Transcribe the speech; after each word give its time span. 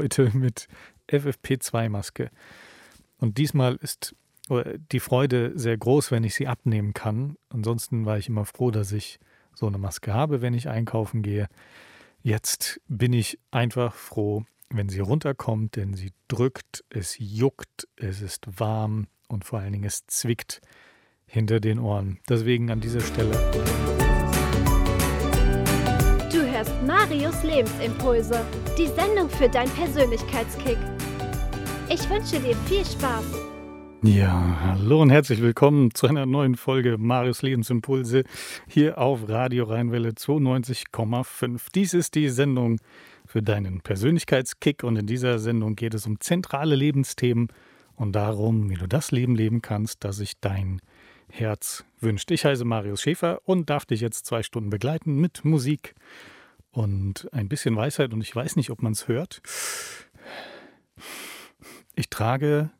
heute 0.00 0.30
mit 0.36 0.66
FFP2-Maske. 1.08 2.30
Und 3.18 3.36
diesmal 3.36 3.76
ist 3.76 4.14
die 4.92 5.00
Freude 5.00 5.52
sehr 5.54 5.76
groß, 5.76 6.10
wenn 6.10 6.24
ich 6.24 6.34
sie 6.34 6.48
abnehmen 6.48 6.94
kann. 6.94 7.36
Ansonsten 7.50 8.06
war 8.06 8.18
ich 8.18 8.28
immer 8.28 8.46
froh, 8.46 8.70
dass 8.70 8.92
ich 8.92 9.20
so 9.54 9.66
eine 9.66 9.78
Maske 9.78 10.14
habe, 10.14 10.40
wenn 10.40 10.54
ich 10.54 10.68
einkaufen 10.68 11.22
gehe. 11.22 11.48
Jetzt 12.22 12.80
bin 12.88 13.12
ich 13.12 13.38
einfach 13.50 13.94
froh, 13.94 14.44
wenn 14.70 14.88
sie 14.88 15.00
runterkommt, 15.00 15.76
denn 15.76 15.94
sie 15.94 16.12
drückt, 16.28 16.82
es 16.88 17.16
juckt, 17.18 17.86
es 17.96 18.22
ist 18.22 18.58
warm 18.58 19.06
und 19.28 19.44
vor 19.44 19.60
allen 19.60 19.72
Dingen 19.72 19.84
es 19.84 20.06
zwickt 20.06 20.62
hinter 21.26 21.60
den 21.60 21.78
Ohren. 21.78 22.18
Deswegen 22.28 22.70
an 22.70 22.80
dieser 22.80 23.02
Stelle. 23.02 23.38
Hörst 26.60 26.82
Marius 26.86 27.42
Lebensimpulse, 27.42 28.44
die 28.76 28.86
Sendung 28.88 29.30
für 29.30 29.48
dein 29.48 29.70
Persönlichkeitskick. 29.70 30.76
Ich 31.88 32.06
wünsche 32.10 32.38
dir 32.38 32.54
viel 32.66 32.84
Spaß. 32.84 33.24
Ja, 34.02 34.58
hallo 34.60 35.00
und 35.00 35.08
herzlich 35.08 35.40
willkommen 35.40 35.94
zu 35.94 36.06
einer 36.06 36.26
neuen 36.26 36.56
Folge 36.56 36.98
Marius 36.98 37.40
Lebensimpulse 37.40 38.24
hier 38.68 38.98
auf 38.98 39.26
Radio 39.26 39.64
Rheinwelle 39.64 40.10
92,5. 40.10 41.68
Dies 41.74 41.94
ist 41.94 42.14
die 42.14 42.28
Sendung 42.28 42.78
für 43.24 43.42
deinen 43.42 43.80
Persönlichkeitskick 43.80 44.84
und 44.84 44.96
in 44.96 45.06
dieser 45.06 45.38
Sendung 45.38 45.76
geht 45.76 45.94
es 45.94 46.06
um 46.06 46.20
zentrale 46.20 46.76
Lebensthemen 46.76 47.48
und 47.96 48.12
darum, 48.12 48.68
wie 48.68 48.74
du 48.74 48.86
das 48.86 49.12
Leben 49.12 49.34
leben 49.34 49.62
kannst, 49.62 50.04
das 50.04 50.16
sich 50.16 50.38
dein 50.42 50.82
Herz 51.30 51.86
wünscht. 52.00 52.30
Ich 52.30 52.44
heiße 52.44 52.66
Marius 52.66 53.00
Schäfer 53.00 53.40
und 53.46 53.70
darf 53.70 53.86
dich 53.86 54.02
jetzt 54.02 54.26
zwei 54.26 54.42
Stunden 54.42 54.68
begleiten 54.68 55.14
mit 55.14 55.42
Musik 55.42 55.94
und 56.70 57.28
ein 57.32 57.48
bisschen 57.48 57.76
Weisheit 57.76 58.12
und 58.12 58.20
ich 58.20 58.34
weiß 58.34 58.56
nicht, 58.56 58.70
ob 58.70 58.82
man 58.82 58.92
es 58.92 59.08
hört. 59.08 59.42
Ich 61.94 62.10
trage 62.10 62.70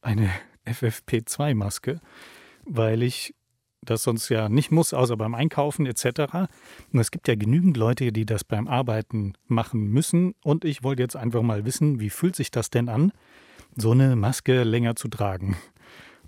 eine 0.00 0.30
FFP2-Maske, 0.66 2.00
weil 2.64 3.02
ich 3.02 3.34
das 3.82 4.02
sonst 4.02 4.28
ja 4.28 4.48
nicht 4.48 4.72
muss, 4.72 4.92
außer 4.92 5.16
beim 5.16 5.34
Einkaufen 5.34 5.86
etc. 5.86 6.48
Und 6.92 6.98
es 7.00 7.10
gibt 7.10 7.28
ja 7.28 7.36
genügend 7.36 7.76
Leute, 7.76 8.12
die 8.12 8.26
das 8.26 8.42
beim 8.42 8.66
Arbeiten 8.66 9.34
machen 9.46 9.88
müssen. 9.88 10.34
Und 10.42 10.64
ich 10.64 10.82
wollte 10.82 11.02
jetzt 11.02 11.16
einfach 11.16 11.42
mal 11.42 11.64
wissen, 11.64 12.00
wie 12.00 12.10
fühlt 12.10 12.34
sich 12.34 12.50
das 12.50 12.70
denn 12.70 12.88
an, 12.88 13.12
so 13.76 13.92
eine 13.92 14.16
Maske 14.16 14.64
länger 14.64 14.96
zu 14.96 15.08
tragen? 15.08 15.56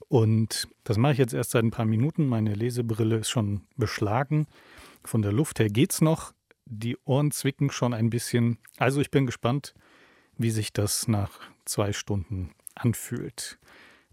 Und 0.08 0.68
das 0.84 0.96
mache 0.96 1.12
ich 1.12 1.18
jetzt 1.18 1.34
erst 1.34 1.50
seit 1.50 1.64
ein 1.64 1.70
paar 1.70 1.84
Minuten. 1.84 2.26
Meine 2.26 2.54
Lesebrille 2.54 3.16
ist 3.16 3.28
schon 3.28 3.62
beschlagen. 3.76 4.46
Von 5.04 5.22
der 5.22 5.32
Luft 5.32 5.58
her 5.58 5.68
geht's 5.68 6.00
noch. 6.00 6.32
Die 6.70 6.98
Ohren 7.06 7.30
zwicken 7.30 7.70
schon 7.70 7.94
ein 7.94 8.10
bisschen. 8.10 8.58
Also 8.76 9.00
ich 9.00 9.10
bin 9.10 9.24
gespannt, 9.24 9.72
wie 10.36 10.50
sich 10.50 10.70
das 10.70 11.08
nach 11.08 11.40
zwei 11.64 11.94
Stunden 11.94 12.50
anfühlt. 12.74 13.58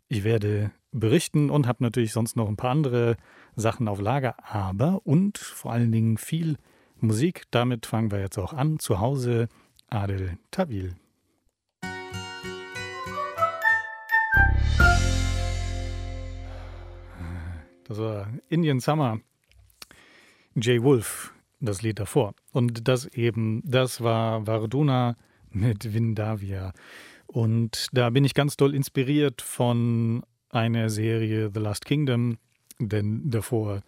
Ich 0.07 0.23
werde 0.23 0.71
berichten 0.93 1.49
und 1.49 1.67
habe 1.67 1.83
natürlich 1.83 2.13
sonst 2.13 2.37
noch 2.37 2.47
ein 2.47 2.55
paar 2.55 2.71
andere 2.71 3.17
Sachen 3.57 3.89
auf 3.89 3.99
Lager, 3.99 4.35
aber 4.41 5.05
und 5.05 5.37
vor 5.37 5.73
allen 5.73 5.91
Dingen 5.91 6.17
viel 6.17 6.55
Musik. 7.01 7.43
Damit 7.51 7.85
fangen 7.85 8.09
wir 8.09 8.21
jetzt 8.21 8.37
auch 8.37 8.53
an. 8.53 8.79
Zu 8.79 9.01
Hause 9.01 9.49
Adel 9.89 10.37
Tawil. 10.51 10.95
Das 17.83 17.99
war 17.99 18.29
Indian 18.47 18.79
Summer. 18.79 19.19
Jay 20.55 20.81
Wolf, 20.81 21.34
das 21.65 21.81
Lied 21.81 21.99
davor. 21.99 22.33
Und 22.51 22.87
das 22.87 23.05
eben, 23.05 23.61
das 23.65 24.01
war 24.01 24.45
Varduna 24.47 25.17
mit 25.51 25.93
Vindavia. 25.93 26.73
Und 27.27 27.87
da 27.91 28.09
bin 28.09 28.23
ich 28.25 28.33
ganz 28.33 28.57
doll 28.57 28.75
inspiriert 28.75 29.41
von 29.41 30.23
einer 30.49 30.89
Serie 30.89 31.51
The 31.53 31.59
Last 31.59 31.85
Kingdom, 31.85 32.37
denn 32.79 33.29
davor 33.29 33.81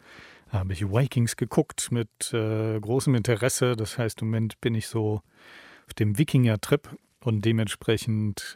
habe 0.49 0.73
ich 0.73 0.89
Vikings 0.89 1.35
geguckt 1.35 1.91
mit 1.91 2.33
äh, 2.33 2.79
großem 2.79 3.15
Interesse. 3.15 3.75
Das 3.75 3.97
heißt, 3.97 4.21
im 4.21 4.29
Moment 4.29 4.59
bin 4.61 4.75
ich 4.75 4.87
so 4.87 5.21
auf 5.87 5.93
dem 5.93 6.17
Wikinger-Trip 6.17 6.89
und 7.21 7.43
dementsprechend 7.43 8.55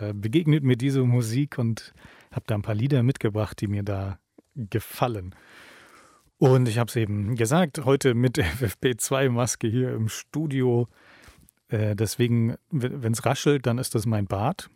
äh, 0.00 0.12
begegnet 0.12 0.62
mir 0.62 0.76
diese 0.76 1.02
Musik 1.02 1.58
und 1.58 1.92
habe 2.30 2.44
da 2.46 2.54
ein 2.54 2.62
paar 2.62 2.74
Lieder 2.74 3.02
mitgebracht, 3.02 3.60
die 3.60 3.66
mir 3.66 3.82
da 3.82 4.18
gefallen. 4.54 5.34
Und 6.42 6.66
ich 6.66 6.78
habe 6.78 6.88
es 6.88 6.96
eben 6.96 7.36
gesagt, 7.36 7.84
heute 7.84 8.14
mit 8.14 8.36
FFP2-Maske 8.36 9.68
hier 9.68 9.94
im 9.94 10.08
Studio 10.08 10.88
äh, 11.68 11.94
deswegen, 11.94 12.56
wenn 12.72 13.12
es 13.12 13.24
raschelt, 13.24 13.64
dann 13.64 13.78
ist 13.78 13.94
das 13.94 14.06
mein 14.06 14.26
Bart 14.26 14.68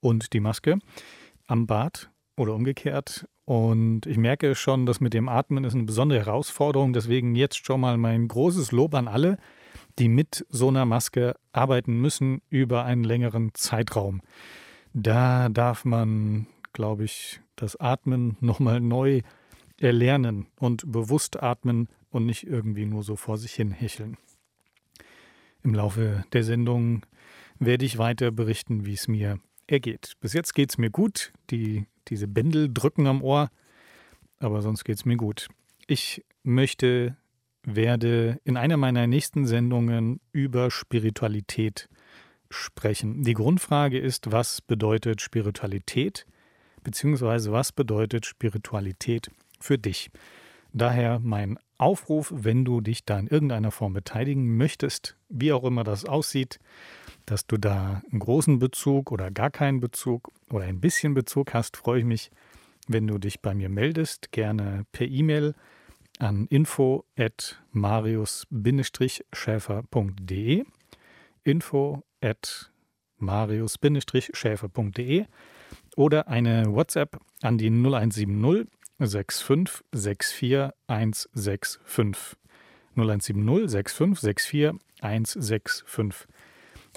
und 0.00 0.32
die 0.32 0.40
Maske 0.40 0.80
am 1.46 1.68
Bart 1.68 2.10
oder 2.36 2.56
umgekehrt. 2.56 3.28
Und 3.44 4.04
ich 4.06 4.16
merke 4.16 4.56
schon, 4.56 4.84
dass 4.84 4.98
mit 5.00 5.14
dem 5.14 5.28
Atmen 5.28 5.62
ist 5.62 5.74
eine 5.74 5.84
besondere 5.84 6.18
Herausforderung. 6.18 6.92
Deswegen 6.92 7.36
jetzt 7.36 7.64
schon 7.64 7.80
mal 7.80 7.96
mein 7.96 8.26
großes 8.26 8.72
Lob 8.72 8.96
an 8.96 9.06
alle, 9.06 9.38
die 10.00 10.08
mit 10.08 10.44
so 10.48 10.70
einer 10.70 10.86
Maske 10.86 11.36
arbeiten 11.52 12.00
müssen 12.00 12.42
über 12.48 12.84
einen 12.84 13.04
längeren 13.04 13.54
Zeitraum. 13.54 14.22
Da 14.92 15.48
darf 15.50 15.84
man, 15.84 16.48
glaube 16.72 17.04
ich, 17.04 17.40
das 17.54 17.78
Atmen 17.78 18.36
nochmal 18.40 18.80
neu 18.80 19.20
erlernen 19.80 20.46
und 20.56 20.90
bewusst 20.90 21.42
atmen 21.42 21.88
und 22.10 22.26
nicht 22.26 22.46
irgendwie 22.46 22.86
nur 22.86 23.02
so 23.02 23.16
vor 23.16 23.38
sich 23.38 23.54
hin 23.54 23.72
hecheln. 23.72 24.16
Im 25.62 25.74
Laufe 25.74 26.24
der 26.32 26.44
Sendung 26.44 27.04
werde 27.58 27.84
ich 27.84 27.98
weiter 27.98 28.30
berichten, 28.30 28.86
wie 28.86 28.94
es 28.94 29.08
mir 29.08 29.40
ergeht. 29.66 30.12
Bis 30.20 30.32
jetzt 30.32 30.54
geht 30.54 30.70
es 30.70 30.78
mir 30.78 30.90
gut. 30.90 31.32
Die, 31.50 31.86
diese 32.08 32.28
Bändel 32.28 32.72
drücken 32.72 33.06
am 33.06 33.22
Ohr, 33.22 33.50
aber 34.38 34.62
sonst 34.62 34.84
geht 34.84 34.96
es 34.96 35.04
mir 35.04 35.16
gut. 35.16 35.48
Ich 35.86 36.24
möchte, 36.42 37.16
werde 37.62 38.40
in 38.44 38.56
einer 38.56 38.76
meiner 38.76 39.06
nächsten 39.06 39.46
Sendungen 39.46 40.20
über 40.32 40.70
Spiritualität 40.70 41.88
sprechen. 42.48 43.22
Die 43.22 43.34
Grundfrage 43.34 43.98
ist, 43.98 44.32
was 44.32 44.60
bedeutet 44.60 45.20
Spiritualität, 45.20 46.26
beziehungsweise 46.82 47.52
was 47.52 47.72
bedeutet 47.72 48.26
Spiritualität 48.26 49.30
für 49.60 49.78
dich? 49.78 50.10
Daher 50.72 51.18
mein 51.18 51.58
Aufruf, 51.78 52.32
wenn 52.34 52.64
du 52.64 52.80
dich 52.80 53.04
da 53.04 53.18
in 53.18 53.26
irgendeiner 53.26 53.70
Form 53.70 53.92
beteiligen 53.92 54.56
möchtest, 54.56 55.16
wie 55.28 55.52
auch 55.52 55.64
immer 55.64 55.84
das 55.84 56.04
aussieht, 56.04 56.58
dass 57.26 57.46
du 57.46 57.56
da 57.56 58.02
einen 58.10 58.20
großen 58.20 58.58
Bezug 58.58 59.12
oder 59.12 59.30
gar 59.30 59.50
keinen 59.50 59.80
Bezug 59.80 60.30
oder 60.50 60.64
ein 60.64 60.80
bisschen 60.80 61.14
Bezug 61.14 61.54
hast, 61.54 61.76
freue 61.76 62.00
ich 62.00 62.04
mich, 62.04 62.30
wenn 62.86 63.06
du 63.06 63.18
dich 63.18 63.40
bei 63.40 63.54
mir 63.54 63.68
meldest, 63.68 64.32
gerne 64.32 64.84
per 64.92 65.06
E-Mail 65.06 65.54
an 66.18 66.46
info 66.48 67.04
at 67.16 67.62
marius-schäfer.de 67.72 70.64
info 71.44 72.02
at 72.20 72.72
marius-schäfer.de 73.18 75.26
oder 75.96 76.28
eine 76.28 76.74
WhatsApp 76.74 77.18
an 77.42 77.58
die 77.58 77.70
0170 77.70 78.68
65 79.00 79.42
64 79.42 80.74
165. 80.86 82.36
0170 82.96 83.94
65 83.94 84.48
64 84.48 84.82
165. 85.02 86.28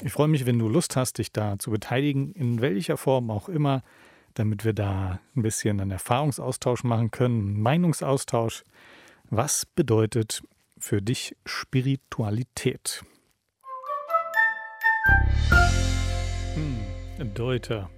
Ich 0.01 0.11
freue 0.11 0.27
mich, 0.27 0.45
wenn 0.45 0.59
du 0.59 0.67
Lust 0.67 0.95
hast, 0.95 1.19
dich 1.19 1.31
da 1.31 1.57
zu 1.59 1.71
beteiligen, 1.71 2.33
in 2.33 2.61
welcher 2.61 2.97
Form 2.97 3.29
auch 3.29 3.47
immer, 3.47 3.83
damit 4.33 4.65
wir 4.65 4.73
da 4.73 5.19
ein 5.35 5.43
bisschen 5.43 5.79
einen 5.79 5.91
Erfahrungsaustausch 5.91 6.83
machen 6.83 7.11
können, 7.11 7.41
einen 7.41 7.61
Meinungsaustausch. 7.61 8.63
Was 9.29 9.65
bedeutet 9.65 10.41
für 10.77 11.01
dich 11.01 11.35
Spiritualität? 11.45 13.03
Hm, 16.55 17.33
Deuter. 17.33 17.89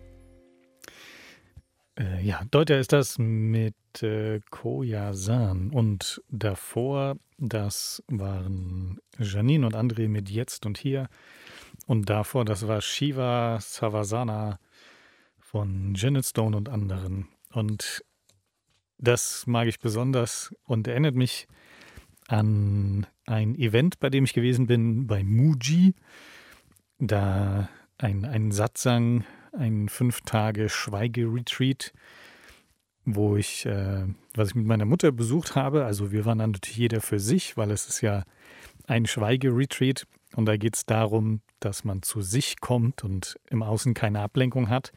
Äh, 1.98 2.26
ja, 2.26 2.42
Deuter 2.52 2.80
ist 2.80 2.92
das 2.92 3.18
mit 3.18 3.76
äh, 4.02 4.42
Koyasan 4.50 5.70
und 5.72 6.22
davor, 6.30 7.18
das 7.38 8.04
waren 8.08 9.00
Janine 9.18 9.66
und 9.66 9.76
André 9.76 10.10
mit 10.10 10.30
Jetzt 10.30 10.66
und 10.66 10.78
Hier 10.78 11.08
und 11.88 12.10
davor, 12.10 12.44
das 12.44 12.68
war 12.68 12.82
Shiva 12.82 13.60
Savasana 13.62 14.60
von 15.40 15.94
Janet 15.96 16.26
Stone 16.26 16.58
und 16.58 16.68
anderen. 16.68 17.30
Und 17.54 18.04
das 18.98 19.48
mag 19.48 19.68
ich 19.68 19.80
besonders 19.80 20.54
und 20.66 20.88
erinnert 20.88 21.16
mich 21.16 21.48
an 22.28 23.08
ein 23.26 23.56
Event, 23.56 24.00
bei 24.00 24.10
dem 24.10 24.26
ich 24.26 24.34
gewesen 24.34 24.68
bin, 24.68 25.08
bei 25.08 25.24
Muji. 25.24 25.94
Da 26.98 27.70
ein, 27.98 28.26
ein 28.26 28.52
Satsang 28.52 29.24
ein 29.58 29.90
fünf 29.90 30.22
Tage 30.22 30.70
Schweigeretreat, 30.70 31.94
wo 33.06 33.36
ich, 33.38 33.66
äh, 33.66 34.06
was 34.34 34.50
ich 34.50 34.56
mit 34.56 34.66
meiner 34.66 34.86
Mutter 34.86 35.12
besucht 35.12 35.56
habe. 35.56 35.86
Also 35.86 36.12
wir 36.12 36.26
waren 36.26 36.40
dann 36.40 36.52
natürlich 36.52 36.78
jeder 36.78 37.02
für 37.02 37.20
sich, 37.20 37.58
weil 37.58 37.72
es 37.72 37.88
ist 37.88 38.02
ja 38.02 38.24
ein 38.88 39.06
Schweigeretreat. 39.06 40.08
Und 40.36 40.46
da 40.46 40.58
geht 40.58 40.76
es 40.76 40.86
darum, 40.86 41.42
dass 41.60 41.84
man 41.84 42.02
zu 42.02 42.22
sich 42.22 42.60
kommt 42.60 43.04
und 43.04 43.40
im 43.50 43.64
Außen 43.64 43.94
keine 43.94 44.20
Ablenkung 44.20 44.70
hat. 44.70 44.92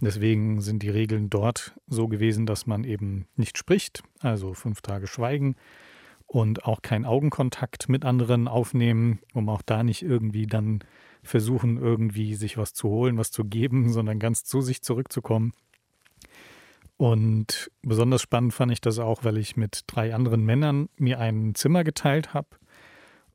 Deswegen 0.00 0.60
sind 0.60 0.82
die 0.82 0.90
Regeln 0.90 1.30
dort 1.30 1.74
so 1.86 2.08
gewesen, 2.08 2.44
dass 2.44 2.66
man 2.66 2.84
eben 2.84 3.26
nicht 3.36 3.56
spricht, 3.56 4.02
also 4.20 4.52
fünf 4.52 4.82
Tage 4.82 5.06
schweigen 5.06 5.56
und 6.26 6.64
auch 6.64 6.82
keinen 6.82 7.06
Augenkontakt 7.06 7.88
mit 7.88 8.04
anderen 8.04 8.48
aufnehmen, 8.48 9.20
um 9.32 9.48
auch 9.48 9.62
da 9.62 9.82
nicht 9.82 10.02
irgendwie 10.02 10.46
dann 10.46 10.80
versuchen, 11.26 11.78
irgendwie 11.78 12.34
sich 12.34 12.56
was 12.58 12.72
zu 12.72 12.88
holen, 12.88 13.18
was 13.18 13.30
zu 13.30 13.44
geben, 13.44 13.88
sondern 13.92 14.18
ganz 14.18 14.44
zu 14.44 14.60
sich 14.60 14.82
zurückzukommen. 14.82 15.52
Und 16.96 17.70
besonders 17.82 18.22
spannend 18.22 18.54
fand 18.54 18.72
ich 18.72 18.80
das 18.80 18.98
auch, 18.98 19.24
weil 19.24 19.36
ich 19.36 19.56
mit 19.56 19.84
drei 19.86 20.14
anderen 20.14 20.44
Männern 20.44 20.88
mir 20.96 21.20
ein 21.20 21.54
Zimmer 21.54 21.84
geteilt 21.84 22.32
habe 22.32 22.48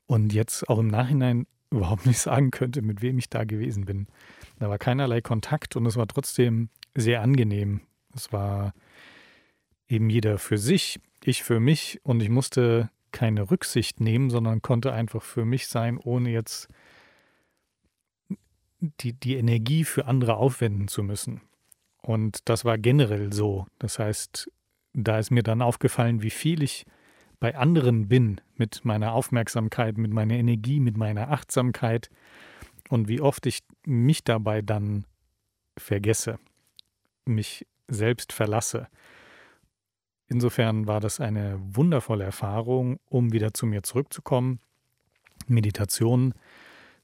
und 0.06 0.32
jetzt 0.32 0.68
auch 0.68 0.78
im 0.78 0.88
Nachhinein 0.88 1.46
überhaupt 1.70 2.06
nicht 2.06 2.18
sagen 2.18 2.50
könnte, 2.50 2.82
mit 2.82 3.02
wem 3.02 3.18
ich 3.18 3.30
da 3.30 3.44
gewesen 3.44 3.86
bin. 3.86 4.06
Da 4.58 4.68
war 4.68 4.78
keinerlei 4.78 5.20
Kontakt 5.20 5.76
und 5.76 5.86
es 5.86 5.96
war 5.96 6.06
trotzdem 6.06 6.68
sehr 6.94 7.22
angenehm. 7.22 7.80
Es 8.14 8.32
war 8.32 8.74
eben 9.88 10.10
jeder 10.10 10.38
für 10.38 10.58
sich, 10.58 11.00
ich 11.24 11.42
für 11.42 11.60
mich 11.60 12.00
und 12.02 12.20
ich 12.22 12.28
musste 12.28 12.90
keine 13.12 13.50
Rücksicht 13.50 14.00
nehmen, 14.00 14.30
sondern 14.30 14.62
konnte 14.62 14.92
einfach 14.92 15.22
für 15.22 15.44
mich 15.44 15.68
sein, 15.68 15.98
ohne 15.98 16.30
jetzt 16.30 16.68
die, 19.00 19.12
die 19.12 19.36
Energie 19.36 19.84
für 19.84 20.06
andere 20.06 20.36
aufwenden 20.36 20.88
zu 20.88 21.02
müssen. 21.02 21.40
Und 22.02 22.48
das 22.48 22.64
war 22.64 22.78
generell 22.78 23.32
so. 23.32 23.66
Das 23.78 23.98
heißt, 23.98 24.50
da 24.92 25.18
ist 25.18 25.30
mir 25.30 25.42
dann 25.42 25.62
aufgefallen, 25.62 26.22
wie 26.22 26.30
viel 26.30 26.62
ich 26.62 26.84
bei 27.38 27.56
anderen 27.56 28.08
bin 28.08 28.40
mit 28.56 28.84
meiner 28.84 29.12
Aufmerksamkeit, 29.12 29.98
mit 29.98 30.12
meiner 30.12 30.34
Energie, 30.34 30.80
mit 30.80 30.96
meiner 30.96 31.30
Achtsamkeit 31.30 32.10
und 32.88 33.08
wie 33.08 33.20
oft 33.20 33.46
ich 33.46 33.60
mich 33.86 34.24
dabei 34.24 34.62
dann 34.62 35.06
vergesse, 35.76 36.38
mich 37.24 37.66
selbst 37.88 38.32
verlasse. 38.32 38.88
Insofern 40.28 40.86
war 40.86 41.00
das 41.00 41.20
eine 41.20 41.58
wundervolle 41.60 42.24
Erfahrung, 42.24 42.98
um 43.06 43.32
wieder 43.32 43.54
zu 43.54 43.66
mir 43.66 43.82
zurückzukommen. 43.82 44.60
Meditation 45.46 46.34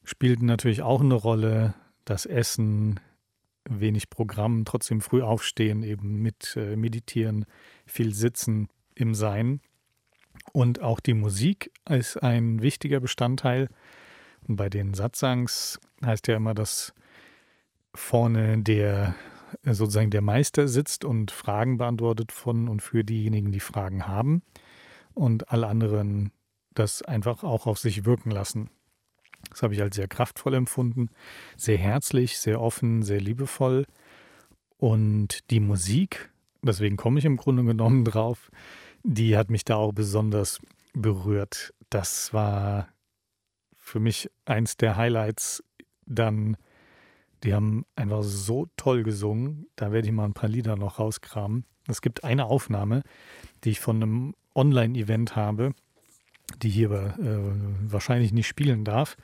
spielten 0.09 0.47
natürlich 0.47 0.83
auch 0.83 1.01
eine 1.01 1.15
Rolle, 1.15 1.75
das 2.05 2.25
Essen, 2.25 2.99
wenig 3.69 4.09
Programm, 4.09 4.65
trotzdem 4.65 5.01
früh 5.03 5.23
aufstehen, 5.23 5.83
eben 5.83 6.23
mit 6.23 6.57
äh, 6.57 6.77
Meditieren, 6.77 7.45
viel 7.87 8.15
Sitzen 8.15 8.69
im 8.95 9.15
Sein. 9.15 9.61
Und 10.53 10.81
auch 10.81 11.01
die 11.01 11.15
Musik 11.15 11.71
ist 11.89 12.17
ein 12.23 12.63
wichtiger 12.63 13.01
Bestandteil. 13.01 13.69
Und 14.47 14.57
bei 14.57 14.71
den 14.71 14.95
Satsangs 14.95 15.79
heißt 16.03 16.29
ja 16.29 16.37
immer, 16.37 16.55
dass 16.55 16.95
vorne 17.95 18.63
der 18.63 19.15
sozusagen 19.65 20.11
der 20.11 20.23
Meister 20.23 20.69
sitzt 20.69 21.05
und 21.05 21.31
Fragen 21.31 21.79
beantwortet 21.79 22.33
von 22.33 22.69
und 22.69 22.81
für 22.81 23.05
diejenigen, 23.05 23.53
die 23.53 23.61
Fragen 23.61 24.07
haben. 24.07 24.43
Und 25.15 25.51
alle 25.51 25.67
anderen 25.67 26.33
das 26.75 27.03
einfach 27.03 27.43
auch 27.43 27.67
auf 27.67 27.79
sich 27.79 28.05
wirken 28.05 28.31
lassen. 28.31 28.71
Das 29.51 29.63
habe 29.63 29.75
ich 29.75 29.83
als 29.83 29.97
sehr 29.97 30.09
kraftvoll 30.09 30.55
empfunden, 30.55 31.11
sehr 31.57 31.79
herzlich, 31.79 32.39
sehr 32.39 32.61
offen, 32.61 33.03
sehr 33.03 33.21
liebevoll. 33.21 33.87
Und 34.77 35.51
die 35.51 35.61
Musik, 35.61 36.31
deswegen 36.63 36.97
komme 36.97 37.19
ich 37.19 37.25
im 37.25 37.37
Grunde 37.37 37.65
genommen 37.65 38.05
drauf, 38.05 38.51
die 39.03 39.37
hat 39.37 39.51
mich 39.51 39.65
da 39.65 39.77
auch 39.77 39.93
besonders 39.93 40.61
berührt. 40.93 41.75
Das 41.91 42.33
war 42.33 42.89
für 43.77 44.01
mich 44.01 44.31
eins 44.45 44.77
der 44.77 44.97
Highlights. 44.97 45.65
Dann, 46.07 46.57
die 47.43 47.55
haben 47.55 47.85
einfach 47.97 48.23
so 48.23 48.67
toll 48.77 49.03
gesungen. 49.03 49.67
Da 49.77 49.93
werde 49.93 50.09
ich 50.09 50.13
mal 50.13 50.25
ein 50.25 50.35
paar 50.35 50.49
Lieder 50.49 50.77
noch 50.77 50.99
rauskramen. 50.99 51.65
Es 51.87 52.03
gibt 52.03 52.25
eine 52.25 52.47
Aufnahme, 52.47 53.03
die 53.65 53.71
ich 53.71 53.81
von 53.81 54.03
einem 54.03 54.35
Online-Event 54.55 55.37
habe 55.37 55.73
die 56.63 56.71
hier 56.71 56.91
äh, 56.91 57.93
wahrscheinlich 57.93 58.33
nicht 58.33 58.47
spielen 58.47 58.85
darf. 58.85 59.17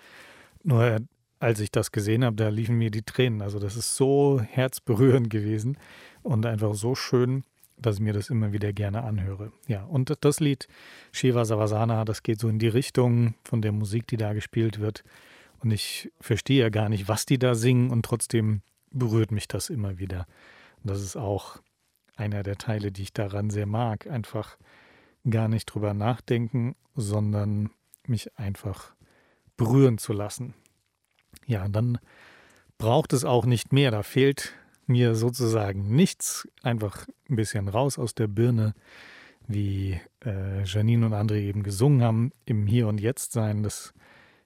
Nur 0.62 1.00
als 1.40 1.60
ich 1.60 1.70
das 1.70 1.92
gesehen 1.92 2.24
habe, 2.24 2.36
da 2.36 2.48
liefen 2.48 2.76
mir 2.76 2.90
die 2.90 3.02
Tränen. 3.02 3.42
Also 3.42 3.58
das 3.58 3.76
ist 3.76 3.96
so 3.96 4.40
herzberührend 4.40 5.28
gewesen 5.28 5.76
und 6.22 6.46
einfach 6.46 6.74
so 6.74 6.94
schön, 6.94 7.44
dass 7.76 7.96
ich 7.96 8.00
mir 8.00 8.12
das 8.12 8.30
immer 8.30 8.52
wieder 8.52 8.72
gerne 8.72 9.02
anhöre. 9.02 9.52
Ja, 9.66 9.84
und 9.84 10.12
das 10.20 10.40
Lied 10.40 10.68
Shiva 11.12 11.44
Savasana, 11.44 12.04
das 12.04 12.22
geht 12.22 12.40
so 12.40 12.48
in 12.48 12.58
die 12.58 12.68
Richtung 12.68 13.34
von 13.44 13.62
der 13.62 13.72
Musik, 13.72 14.06
die 14.06 14.16
da 14.16 14.32
gespielt 14.32 14.80
wird. 14.80 15.04
Und 15.58 15.70
ich 15.70 16.10
verstehe 16.20 16.62
ja 16.62 16.68
gar 16.68 16.88
nicht, 16.88 17.08
was 17.08 17.26
die 17.26 17.38
da 17.38 17.54
singen 17.54 17.90
und 17.90 18.04
trotzdem 18.04 18.62
berührt 18.90 19.30
mich 19.30 19.48
das 19.48 19.70
immer 19.70 19.98
wieder. 19.98 20.26
Und 20.82 20.90
das 20.90 21.02
ist 21.02 21.16
auch 21.16 21.58
einer 22.16 22.42
der 22.42 22.56
Teile, 22.56 22.92
die 22.92 23.02
ich 23.02 23.12
daran 23.12 23.50
sehr 23.50 23.66
mag. 23.66 24.06
Einfach 24.06 24.56
gar 25.28 25.48
nicht 25.48 25.66
drüber 25.66 25.94
nachdenken, 25.94 26.76
sondern 26.94 27.70
mich 28.06 28.36
einfach 28.38 28.94
berühren 29.56 29.98
zu 29.98 30.12
lassen. 30.12 30.54
Ja, 31.46 31.68
dann 31.68 31.98
braucht 32.78 33.12
es 33.12 33.24
auch 33.24 33.46
nicht 33.46 33.72
mehr. 33.72 33.90
Da 33.90 34.02
fehlt 34.02 34.52
mir 34.86 35.14
sozusagen 35.14 35.94
nichts. 35.94 36.48
Einfach 36.62 37.06
ein 37.28 37.36
bisschen 37.36 37.68
raus 37.68 37.98
aus 37.98 38.14
der 38.14 38.28
Birne, 38.28 38.74
wie 39.46 40.00
äh, 40.24 40.64
Janine 40.64 41.06
und 41.06 41.14
André 41.14 41.40
eben 41.40 41.62
gesungen 41.62 42.02
haben, 42.02 42.32
im 42.44 42.66
Hier 42.66 42.88
und 42.88 43.00
Jetzt 43.00 43.32
sein. 43.32 43.62
Das 43.62 43.92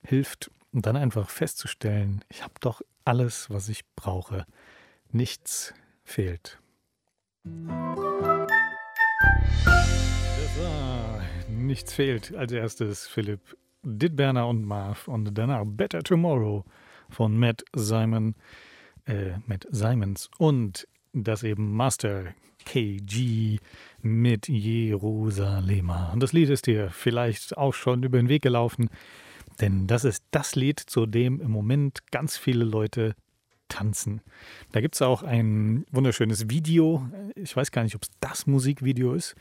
hilft. 0.02 0.50
Und 0.72 0.86
dann 0.86 0.96
einfach 0.96 1.30
festzustellen, 1.30 2.24
ich 2.28 2.42
habe 2.44 2.54
doch 2.60 2.82
alles, 3.04 3.48
was 3.48 3.68
ich 3.68 3.84
brauche. 3.96 4.44
Nichts 5.10 5.72
fehlt. 6.04 6.60
Musik 7.44 8.28
so, 10.56 11.52
nichts 11.52 11.92
fehlt. 11.92 12.34
Als 12.34 12.52
erstes 12.52 13.06
Philipp 13.06 13.40
Dittberner 13.82 14.46
und 14.46 14.64
Marv 14.64 15.08
und 15.08 15.36
danach 15.36 15.64
Better 15.64 16.02
Tomorrow 16.02 16.64
von 17.08 17.38
Matt 17.38 17.64
Simon, 17.74 18.34
äh, 19.06 19.32
Matt 19.46 19.66
Simons 19.70 20.30
und 20.38 20.86
das 21.12 21.42
eben 21.42 21.74
Master 21.74 22.34
KG 22.64 23.58
mit 24.02 24.48
Jerusalema. 24.48 26.12
Und 26.12 26.22
das 26.22 26.32
Lied 26.32 26.50
ist 26.50 26.66
dir 26.66 26.90
vielleicht 26.90 27.56
auch 27.56 27.72
schon 27.72 28.02
über 28.02 28.18
den 28.18 28.28
Weg 28.28 28.42
gelaufen, 28.42 28.90
denn 29.60 29.86
das 29.86 30.04
ist 30.04 30.24
das 30.30 30.54
Lied, 30.54 30.78
zu 30.78 31.06
dem 31.06 31.40
im 31.40 31.50
Moment 31.50 32.10
ganz 32.10 32.36
viele 32.36 32.64
Leute 32.64 33.14
tanzen. 33.68 34.20
Da 34.72 34.80
gibt 34.80 34.94
es 34.94 35.02
auch 35.02 35.22
ein 35.22 35.84
wunderschönes 35.90 36.48
Video. 36.50 37.08
Ich 37.34 37.56
weiß 37.56 37.70
gar 37.70 37.82
nicht, 37.82 37.94
ob 37.94 38.02
es 38.02 38.10
das 38.20 38.46
Musikvideo 38.46 39.14
ist 39.14 39.34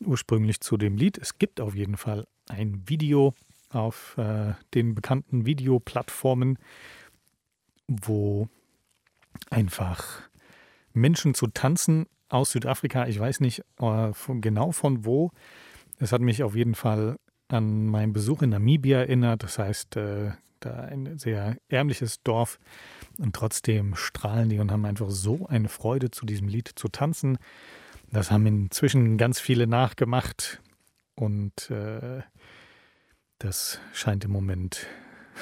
ursprünglich 0.00 0.60
zu 0.60 0.76
dem 0.76 0.96
Lied. 0.96 1.18
Es 1.18 1.38
gibt 1.38 1.60
auf 1.60 1.74
jeden 1.74 1.96
Fall 1.96 2.26
ein 2.48 2.82
Video 2.86 3.34
auf 3.70 4.16
äh, 4.18 4.54
den 4.74 4.94
bekannten 4.94 5.46
Videoplattformen, 5.46 6.58
wo 7.86 8.48
einfach 9.50 10.22
Menschen 10.92 11.34
zu 11.34 11.48
tanzen 11.48 12.06
aus 12.28 12.50
Südafrika, 12.52 13.06
ich 13.06 13.18
weiß 13.18 13.40
nicht 13.40 13.62
äh, 13.80 14.12
von, 14.12 14.40
genau 14.40 14.72
von 14.72 15.04
wo. 15.04 15.30
Es 15.98 16.12
hat 16.12 16.20
mich 16.20 16.42
auf 16.42 16.54
jeden 16.54 16.74
Fall 16.74 17.16
an 17.48 17.86
meinen 17.86 18.12
Besuch 18.12 18.42
in 18.42 18.50
Namibia 18.50 18.98
erinnert. 18.98 19.42
Das 19.42 19.58
heißt, 19.58 19.96
äh, 19.96 20.32
da 20.60 20.80
ein 20.80 21.18
sehr 21.18 21.56
ärmliches 21.68 22.22
Dorf 22.22 22.58
und 23.18 23.34
trotzdem 23.34 23.94
strahlen 23.94 24.48
die 24.48 24.58
und 24.58 24.70
haben 24.70 24.84
einfach 24.84 25.10
so 25.10 25.46
eine 25.46 25.68
Freude 25.68 26.10
zu 26.10 26.26
diesem 26.26 26.48
Lied 26.48 26.70
zu 26.74 26.88
tanzen. 26.88 27.38
Das 28.12 28.30
haben 28.30 28.46
inzwischen 28.46 29.18
ganz 29.18 29.38
viele 29.40 29.66
nachgemacht 29.66 30.62
und 31.14 31.70
äh, 31.70 32.22
das 33.38 33.80
scheint 33.92 34.24
im 34.24 34.30
Moment 34.30 34.86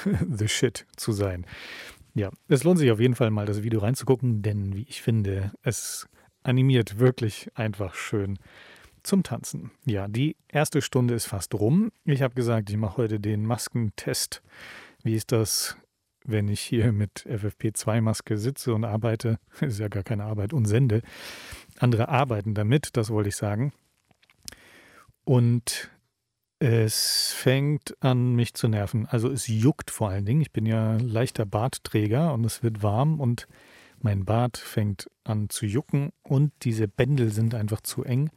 the 0.29 0.47
shit 0.47 0.85
zu 0.95 1.11
sein. 1.11 1.45
Ja, 2.13 2.31
es 2.47 2.63
lohnt 2.63 2.79
sich 2.79 2.91
auf 2.91 2.99
jeden 2.99 3.15
Fall 3.15 3.31
mal 3.31 3.45
das 3.45 3.63
Video 3.63 3.79
reinzugucken, 3.79 4.41
denn 4.41 4.75
wie 4.75 4.85
ich 4.89 5.01
finde, 5.01 5.51
es 5.61 6.07
animiert 6.43 6.99
wirklich 6.99 7.49
einfach 7.55 7.93
schön 7.93 8.39
zum 9.03 9.23
Tanzen. 9.23 9.71
Ja, 9.85 10.07
die 10.07 10.35
erste 10.47 10.81
Stunde 10.81 11.13
ist 11.13 11.27
fast 11.27 11.53
rum. 11.53 11.91
Ich 12.05 12.21
habe 12.21 12.35
gesagt, 12.35 12.69
ich 12.69 12.77
mache 12.77 12.97
heute 12.97 13.19
den 13.19 13.45
Maskentest. 13.45 14.41
Wie 15.03 15.15
ist 15.15 15.31
das, 15.31 15.77
wenn 16.27 16.47
ich 16.47 16.61
hier 16.61 16.91
mit 16.91 17.25
FFP2-Maske 17.27 18.37
sitze 18.37 18.73
und 18.73 18.85
arbeite? 18.85 19.39
Ist 19.61 19.79
ja 19.79 19.87
gar 19.87 20.03
keine 20.03 20.25
Arbeit 20.25 20.53
und 20.53 20.65
sende. 20.65 21.01
Andere 21.79 22.09
arbeiten 22.09 22.53
damit, 22.53 22.95
das 22.97 23.09
wollte 23.09 23.29
ich 23.29 23.35
sagen. 23.35 23.73
Und 25.23 25.89
es 26.59 27.33
fängt 27.33 28.01
an, 28.01 28.33
mich 28.35 28.53
zu 28.53 28.67
nerven. 28.67 29.05
Also 29.05 29.29
es 29.29 29.47
juckt 29.47 29.91
vor 29.91 30.09
allen 30.09 30.25
Dingen. 30.25 30.41
Ich 30.41 30.51
bin 30.51 30.65
ja 30.65 30.97
leichter 30.97 31.45
Bartträger 31.45 32.33
und 32.33 32.45
es 32.45 32.63
wird 32.63 32.81
warm 32.81 33.19
und 33.19 33.47
mein 33.99 34.25
Bart 34.25 34.57
fängt 34.57 35.09
an 35.23 35.49
zu 35.49 35.65
jucken 35.65 36.11
und 36.23 36.51
diese 36.63 36.87
Bändel 36.87 37.31
sind 37.31 37.55
einfach 37.55 37.81
zu 37.81 38.03
eng. 38.03 38.29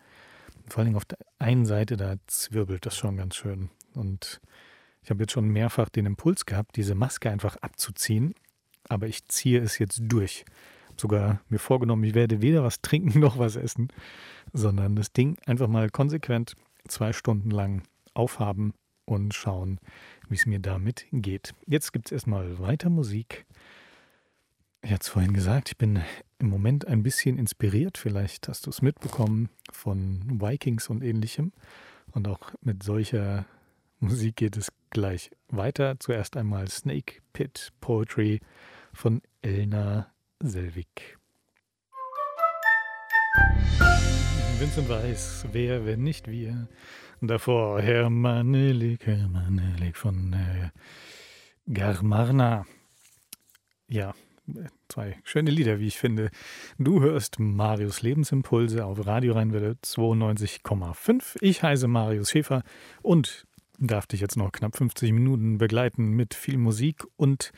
Vor 0.69 0.79
allen 0.79 0.87
Dingen 0.87 0.97
auf 0.97 1.05
der 1.05 1.19
einen 1.39 1.67
Seite, 1.67 1.97
da 1.97 2.17
zwirbelt 2.27 2.87
das 2.87 2.97
schon 2.97 3.17
ganz 3.17 3.37
schön. 3.37 3.71
Und 3.95 4.41
Ich 5.03 5.11
habe 5.11 5.23
jetzt 5.23 5.33
schon 5.33 5.49
mehrfach 5.49 5.89
den 5.89 6.07
Impuls 6.07 6.47
gehabt, 6.47 6.77
diese 6.77 6.95
Maske 6.95 7.31
einfach 7.31 7.57
abzuziehen, 7.57 8.35
aber 8.89 9.07
ich 9.07 9.27
ziehe 9.29 9.61
es 9.61 9.79
jetzt 9.79 10.01
durch. 10.03 10.45
Habe 10.89 11.01
sogar 11.01 11.41
mir 11.49 11.59
vorgenommen, 11.59 12.05
ich 12.05 12.15
werde 12.15 12.43
weder 12.43 12.63
was 12.63 12.83
trinken 12.83 13.21
noch 13.21 13.39
was 13.39 13.57
essen, 13.57 13.89
sondern 14.53 14.97
das 14.97 15.13
Ding 15.13 15.39
einfach 15.47 15.69
mal 15.69 15.91
konsequent 15.91 16.55
zwei 16.89 17.13
Stunden 17.13 17.51
lang 17.51 17.83
aufhaben 18.15 18.75
und 19.05 19.35
schauen, 19.35 19.79
wie 20.29 20.37
es 20.37 20.47
mir 20.47 20.61
damit 20.61 21.07
geht. 21.13 21.55
Jetzt 21.67 21.93
gibt 21.93 22.07
es 22.07 22.13
erstmal 22.13 22.59
weiter 22.59 22.91
Musik. 22.91 23.47
Ich 24.83 24.91
hatte 24.93 25.03
es 25.03 25.09
vorhin 25.09 25.35
gesagt, 25.35 25.71
ich 25.71 25.77
bin 25.77 26.01
im 26.39 26.49
Moment 26.49 26.87
ein 26.87 27.03
bisschen 27.03 27.39
inspiriert. 27.39 27.99
Vielleicht 27.99 28.49
hast 28.49 28.67
du 28.67 28.71
es 28.71 28.81
mitbekommen 28.81 29.51
von 29.71 30.41
Vikings 30.41 30.89
und 30.89 31.03
ähnlichem. 31.03 31.53
Und 32.13 32.27
auch 32.27 32.53
mit 32.63 32.83
solcher 32.83 33.47
Musik 34.03 34.37
geht 34.37 34.57
es 34.57 34.73
gleich 34.89 35.31
weiter. 35.49 36.01
Zuerst 36.01 36.39
einmal 36.39 36.69
Snake 36.69 37.21
Pit 37.35 37.71
Poetry 37.83 38.41
von 38.95 39.21
Elna 39.43 40.11
Selvig. 40.43 41.19
Vincent 44.59 44.89
Weiß, 44.89 45.45
wer, 45.53 45.85
wenn 45.85 46.03
nicht 46.03 46.29
wir? 46.29 46.69
Davor 47.21 47.83
Hermanelik, 47.83 49.07
Hermanelik 49.07 49.99
von 49.99 50.33
äh, 50.33 50.71
Garmarna. 51.71 52.65
Ja, 53.87 54.15
zwei 54.89 55.19
schöne 55.25 55.51
Lieder, 55.51 55.79
wie 55.79 55.87
ich 55.89 55.99
finde. 55.99 56.31
Du 56.79 57.03
hörst 57.03 57.39
Marius 57.39 58.01
Lebensimpulse 58.01 58.85
auf 58.85 59.07
Radio 59.07 59.35
Rheinwelle 59.35 59.77
92,5. 59.85 61.37
Ich 61.41 61.63
heiße 61.63 61.87
Marius 61.87 62.31
Schäfer 62.31 62.63
und 63.03 63.47
darf 63.81 64.07
dich 64.07 64.21
jetzt 64.21 64.37
noch 64.37 64.53
knapp 64.53 64.77
50 64.77 65.13
Minuten 65.13 65.59
begleiten 65.59 66.11
mit 66.11 66.35
viel 66.35 66.59
Musik 66.59 67.05
und 67.17 67.53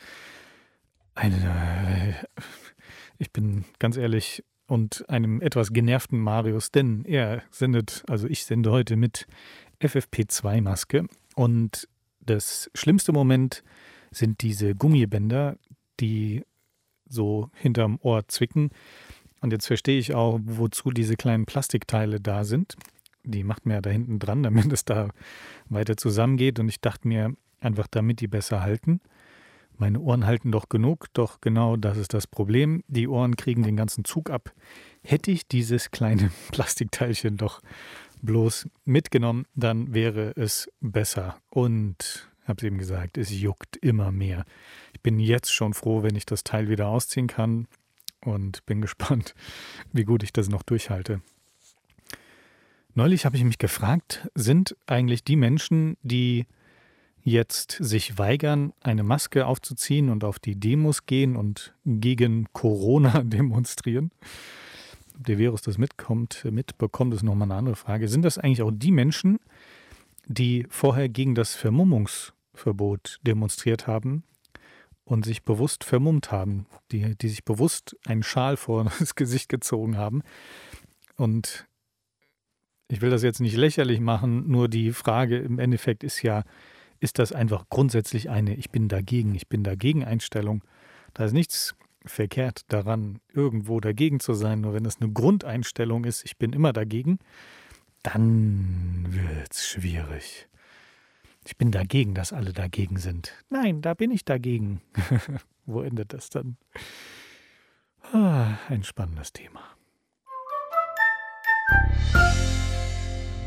eine, 1.15 2.17
ich 3.19 3.33
bin 3.33 3.65
ganz 3.79 3.97
ehrlich, 3.97 4.43
und 4.67 5.05
einem 5.11 5.43
etwas 5.43 5.75
genervten 5.75 6.19
Marius, 6.19 6.71
denn 6.71 7.05
er 7.05 7.43
sendet, 7.51 8.05
also 8.09 8.27
ich 8.27 8.47
sende 8.47 8.71
heute 8.71 8.97
mit 8.97 9.27
FFP2-Maske 9.83 11.07
und 11.35 11.89
das 12.21 12.71
schlimmste 12.75 13.13
Moment 13.13 13.63
sind 14.11 14.41
diese 14.41 14.75
Gummibänder, 14.75 15.59
die 16.01 16.45
so 17.07 17.51
hinterm 17.55 17.99
Ohr 18.01 18.27
zwicken. 18.29 18.71
Und 19.41 19.53
jetzt 19.53 19.67
verstehe 19.67 19.99
ich 19.99 20.15
auch, 20.15 20.41
wozu 20.43 20.91
diese 20.91 21.17
kleinen 21.17 21.47
Plastikteile 21.47 22.21
da 22.21 22.45
sind. 22.45 22.77
Die 23.25 23.45
macht 23.45 23.67
man 23.67 23.77
ja 23.77 23.81
da 23.81 23.91
hinten 23.91 24.19
dran, 24.19 24.43
damit 24.43 24.73
es 24.73 24.85
da 24.85 25.11
weiter 25.69 25.97
zusammengeht. 25.97 26.59
Und 26.59 26.69
ich 26.69 26.81
dachte 26.81 27.09
mir, 27.09 27.35
einfach 27.61 27.87
damit 27.87 28.21
die 28.21 28.29
besser 28.29 28.63
halten. 28.63 29.01
Meine 29.79 30.01
Ohren 30.01 30.27
halten 30.27 30.53
doch 30.53 30.69
genug, 30.69 31.07
doch 31.13 31.41
genau 31.41 31.77
das 31.77 31.97
ist 31.97 32.15
das 32.15 32.27
Problem. 32.27 32.85
Die 32.89 33.09
Ohren 33.09 33.37
kriegen 33.37 33.63
den 33.63 33.77
ganzen 33.77 34.05
Zug 34.05 34.31
ab. 34.31 34.53
Hätte 35.03 35.31
ich 35.31 35.49
dieses 35.49 35.91
kleine 35.91 36.31
Plastikteilchen 36.53 37.37
doch 37.37 37.61
bloß 38.23 38.69
mitgenommen, 38.85 39.47
dann 39.55 39.93
wäre 39.93 40.33
es 40.37 40.71
besser. 40.81 41.39
Und 41.51 42.31
habe 42.45 42.59
es 42.59 42.65
eben 42.65 42.79
gesagt, 42.79 43.19
es 43.19 43.31
juckt 43.31 43.77
immer 43.77 44.13
mehr. 44.13 44.45
Ich 44.93 45.01
bin 45.01 45.19
jetzt 45.19 45.53
schon 45.53 45.75
froh, 45.75 46.03
wenn 46.03 46.17
ich 46.17 46.27
das 46.27 46.45
Teil 46.45 46.69
wieder 46.69 46.89
ausziehen 46.89 47.27
kann 47.27 47.67
und 48.25 48.65
bin 48.67 48.81
gespannt, 48.83 49.35
wie 49.93 50.05
gut 50.05 50.23
ich 50.23 50.33
das 50.33 50.49
noch 50.49 50.63
durchhalte. 50.63 51.23
Neulich 52.95 53.25
habe 53.25 53.37
ich 53.37 53.45
mich 53.45 53.57
gefragt, 53.57 54.29
sind 54.35 54.77
eigentlich 54.87 55.25
die 55.25 55.37
Menschen, 55.37 55.97
die 56.03 56.47
jetzt 57.25 57.79
sich 57.81 58.19
weigern, 58.19 58.75
eine 58.83 59.03
Maske 59.03 59.47
aufzuziehen 59.47 60.11
und 60.11 60.25
auf 60.25 60.39
die 60.39 60.57
Demos 60.57 61.07
gehen 61.07 61.37
und 61.37 61.75
gegen 61.87 62.49
Corona 62.53 63.23
demonstrieren, 63.25 64.11
ob 65.17 65.25
der 65.25 65.39
Virus 65.39 65.63
das 65.63 65.79
mitkommt, 65.79 66.45
mitbekommt, 66.45 67.15
ist 67.15 67.23
nochmal 67.23 67.47
eine 67.47 67.59
andere 67.59 67.77
Frage. 67.77 68.09
Sind 68.09 68.27
das 68.27 68.37
eigentlich 68.37 68.61
auch 68.63 68.73
die 68.73 68.93
Menschen, 68.93 69.39
die 70.27 70.67
vorher 70.69 71.09
gegen 71.09 71.35
das 71.35 71.55
Vermummungsverbot 71.55 73.21
demonstriert 73.23 73.87
haben 73.87 74.25
und 75.07 75.25
sich 75.25 75.45
bewusst 75.45 75.85
vermummt 75.85 76.31
haben, 76.31 76.67
die, 76.91 77.17
die 77.17 77.29
sich 77.29 77.45
bewusst 77.45 77.97
einen 78.05 78.23
Schal 78.23 78.59
vor 78.59 78.85
das 78.99 79.15
Gesicht 79.15 79.49
gezogen 79.49 79.97
haben. 79.97 80.23
Und 81.17 81.67
ich 82.89 83.01
will 83.01 83.11
das 83.11 83.23
jetzt 83.23 83.41
nicht 83.41 83.57
lächerlich 83.57 84.01
machen, 84.01 84.51
nur 84.51 84.69
die 84.69 84.93
Frage 84.93 85.39
im 85.39 85.59
Endeffekt 85.59 86.05
ist 86.05 86.23
ja, 86.23 86.45
ist 87.01 87.19
das 87.19 87.33
einfach 87.33 87.65
grundsätzlich 87.69 88.31
eine 88.31 88.55
Ich 88.55 88.71
bin 88.71 88.89
dagegen, 88.89 89.35
ich 89.35 89.49
bin 89.49 89.65
dagegen 89.65 90.05
Einstellung. 90.05 90.63
Da 91.15 91.25
ist 91.25 91.33
nichts 91.33 91.75
verkehrt 92.05 92.63
daran, 92.69 93.21
irgendwo 93.33 93.81
dagegen 93.81 94.21
zu 94.21 94.35
sein, 94.35 94.61
nur 94.61 94.75
wenn 94.75 94.85
es 94.85 95.01
eine 95.01 95.13
Grundeinstellung 95.13 96.05
ist, 96.05 96.25
ich 96.25 96.37
bin 96.37 96.53
immer 96.53 96.73
dagegen, 96.73 97.19
dann 98.03 99.07
wird 99.09 99.53
es 99.53 99.67
schwierig. 99.67 100.49
Ich 101.45 101.57
bin 101.57 101.71
dagegen, 101.71 102.15
dass 102.15 102.33
alle 102.33 102.53
dagegen 102.53 102.99
sind. 102.99 103.33
Nein, 103.51 103.83
da 103.83 103.95
bin 103.95 104.11
ich 104.11 104.25
dagegen. 104.25 104.81
Wo 105.67 105.83
endet 105.83 106.13
das 106.13 106.31
dann? 106.31 106.57
Ah, 108.13 108.59
ein 108.69 108.85
spannendes 108.85 109.33
Thema. 109.33 109.63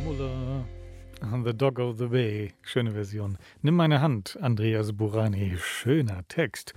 Muller. 0.05 0.63
The 1.43 1.53
Dog 1.53 1.79
of 1.79 1.97
the 1.97 2.05
Bay. 2.05 2.53
Schöne 2.61 2.91
Version. 2.91 3.39
Nimm 3.63 3.75
meine 3.75 4.01
Hand, 4.01 4.37
Andreas 4.39 4.93
Burani. 4.93 5.55
Schöner 5.57 6.27
Text. 6.27 6.73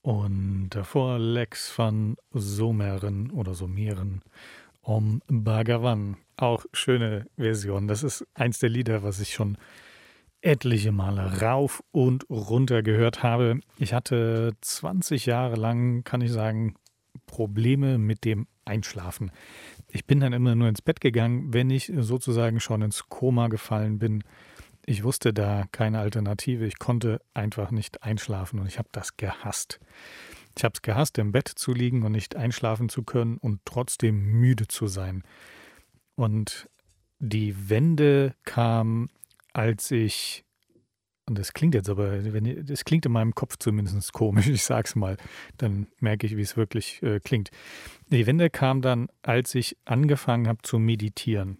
Und 0.00 0.70
davor 0.70 1.18
Lex 1.18 1.78
van 1.78 2.16
Someren 2.32 3.30
oder 3.32 3.52
Someren 3.52 4.22
Om 4.80 5.20
Bhagavan. 5.28 6.16
Auch 6.38 6.64
schöne 6.72 7.26
Version. 7.36 7.86
Das 7.86 8.02
ist 8.02 8.26
eins 8.32 8.58
der 8.60 8.70
Lieder, 8.70 9.02
was 9.02 9.20
ich 9.20 9.34
schon 9.34 9.58
etliche 10.40 10.92
Male 10.92 11.42
rauf 11.42 11.84
und 11.90 12.30
runter 12.30 12.82
gehört 12.82 13.22
habe. 13.22 13.60
Ich 13.78 13.92
hatte 13.92 14.54
20 14.62 15.26
Jahre 15.26 15.56
lang, 15.56 16.02
kann 16.02 16.22
ich 16.22 16.32
sagen, 16.32 16.76
Probleme 17.26 17.98
mit 17.98 18.24
dem 18.24 18.46
Einschlafen. 18.64 19.32
Ich 19.90 20.04
bin 20.04 20.20
dann 20.20 20.32
immer 20.32 20.54
nur 20.54 20.68
ins 20.68 20.82
Bett 20.82 21.00
gegangen, 21.00 21.52
wenn 21.52 21.70
ich 21.70 21.92
sozusagen 21.96 22.60
schon 22.60 22.82
ins 22.82 23.08
Koma 23.08 23.48
gefallen 23.48 23.98
bin. 23.98 24.22
Ich 24.84 25.02
wusste 25.02 25.32
da 25.32 25.64
keine 25.72 25.98
Alternative. 26.00 26.66
Ich 26.66 26.78
konnte 26.78 27.20
einfach 27.34 27.70
nicht 27.70 28.02
einschlafen 28.02 28.60
und 28.60 28.66
ich 28.66 28.78
habe 28.78 28.88
das 28.92 29.16
gehasst. 29.16 29.80
Ich 30.56 30.64
habe 30.64 30.74
es 30.74 30.82
gehasst, 30.82 31.18
im 31.18 31.32
Bett 31.32 31.48
zu 31.48 31.72
liegen 31.72 32.02
und 32.02 32.12
nicht 32.12 32.36
einschlafen 32.36 32.88
zu 32.88 33.02
können 33.02 33.38
und 33.38 33.60
trotzdem 33.64 34.24
müde 34.40 34.66
zu 34.66 34.86
sein. 34.88 35.22
Und 36.16 36.68
die 37.20 37.70
Wende 37.70 38.34
kam, 38.44 39.08
als 39.52 39.90
ich, 39.90 40.44
und 41.28 41.38
das 41.38 41.52
klingt 41.52 41.74
jetzt 41.74 41.90
aber, 41.90 42.32
wenn, 42.32 42.64
das 42.64 42.84
klingt 42.84 43.04
in 43.04 43.12
meinem 43.12 43.34
Kopf 43.34 43.56
zumindest 43.58 44.12
komisch, 44.12 44.46
ich 44.48 44.62
sag's 44.62 44.96
mal, 44.96 45.16
dann 45.58 45.86
merke 46.00 46.26
ich, 46.26 46.36
wie 46.36 46.42
es 46.42 46.56
wirklich 46.56 47.02
äh, 47.02 47.20
klingt. 47.20 47.50
Die 48.10 48.26
Wende 48.26 48.48
kam 48.48 48.80
dann, 48.80 49.08
als 49.22 49.54
ich 49.54 49.76
angefangen 49.84 50.48
habe 50.48 50.62
zu 50.62 50.78
meditieren. 50.78 51.58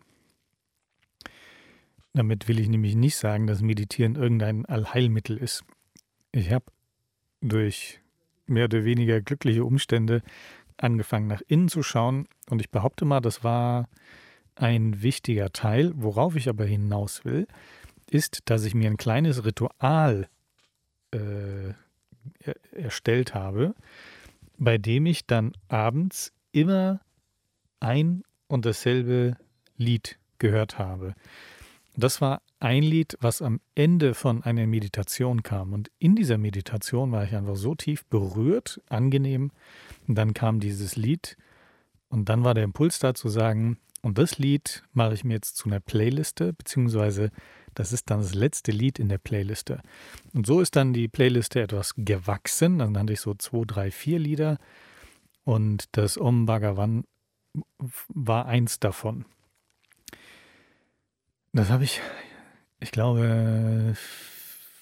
Damit 2.14 2.48
will 2.48 2.58
ich 2.58 2.68
nämlich 2.68 2.96
nicht 2.96 3.16
sagen, 3.16 3.46
dass 3.46 3.60
Meditieren 3.60 4.16
irgendein 4.16 4.64
Allheilmittel 4.64 5.36
ist. 5.36 5.62
Ich 6.32 6.50
habe 6.50 6.64
durch 7.40 8.00
mehr 8.46 8.64
oder 8.64 8.84
weniger 8.84 9.20
glückliche 9.20 9.64
Umstände 9.64 10.22
angefangen 10.78 11.26
nach 11.26 11.42
innen 11.46 11.68
zu 11.68 11.82
schauen 11.82 12.26
und 12.48 12.60
ich 12.60 12.70
behaupte 12.70 13.04
mal, 13.04 13.20
das 13.20 13.44
war 13.44 13.88
ein 14.54 15.02
wichtiger 15.02 15.52
Teil. 15.52 15.92
Worauf 15.94 16.36
ich 16.36 16.48
aber 16.48 16.64
hinaus 16.64 17.24
will, 17.24 17.46
ist, 18.10 18.40
dass 18.46 18.64
ich 18.64 18.74
mir 18.74 18.90
ein 18.90 18.96
kleines 18.96 19.44
Ritual 19.44 20.28
äh, 21.10 21.72
erstellt 22.72 23.34
habe, 23.34 23.74
bei 24.56 24.78
dem 24.78 25.06
ich 25.06 25.26
dann 25.26 25.52
abends 25.68 26.32
immer 26.52 27.00
ein 27.80 28.22
und 28.48 28.66
dasselbe 28.66 29.36
Lied 29.76 30.18
gehört 30.38 30.78
habe. 30.78 31.14
Das 31.96 32.20
war 32.20 32.42
ein 32.60 32.82
Lied, 32.82 33.16
was 33.20 33.42
am 33.42 33.60
Ende 33.74 34.14
von 34.14 34.42
einer 34.42 34.66
Meditation 34.66 35.42
kam. 35.42 35.72
Und 35.72 35.90
in 35.98 36.16
dieser 36.16 36.38
Meditation 36.38 37.12
war 37.12 37.24
ich 37.24 37.34
einfach 37.34 37.56
so 37.56 37.74
tief 37.74 38.04
berührt, 38.06 38.80
angenehm. 38.88 39.50
Und 40.06 40.16
dann 40.16 40.34
kam 40.34 40.60
dieses 40.60 40.96
Lied. 40.96 41.36
Und 42.08 42.28
dann 42.28 42.44
war 42.44 42.54
der 42.54 42.64
Impuls 42.64 42.98
da 42.98 43.14
zu 43.14 43.28
sagen, 43.28 43.78
und 44.02 44.18
das 44.18 44.38
Lied 44.38 44.84
mache 44.92 45.14
ich 45.14 45.24
mir 45.24 45.34
jetzt 45.34 45.56
zu 45.56 45.68
einer 45.68 45.80
Playliste, 45.80 46.52
beziehungsweise 46.52 47.30
das 47.74 47.92
ist 47.92 48.10
dann 48.10 48.20
das 48.20 48.34
letzte 48.34 48.72
Lied 48.72 48.98
in 48.98 49.08
der 49.08 49.18
Playliste. 49.18 49.80
Und 50.34 50.46
so 50.46 50.60
ist 50.60 50.76
dann 50.76 50.92
die 50.92 51.08
Playliste 51.08 51.60
etwas 51.60 51.94
gewachsen. 51.96 52.78
Dann 52.78 52.92
nannte 52.92 53.12
ich 53.12 53.20
so 53.20 53.34
zwei, 53.34 53.64
drei, 53.66 53.90
vier 53.90 54.18
Lieder. 54.18 54.58
Und 55.44 55.84
das 55.92 56.18
Om 56.18 56.46
Bhagavan 56.46 57.04
war 58.08 58.46
eins 58.46 58.80
davon. 58.80 59.24
Das 61.52 61.70
habe 61.70 61.84
ich, 61.84 62.00
ich 62.80 62.90
glaube, 62.90 63.94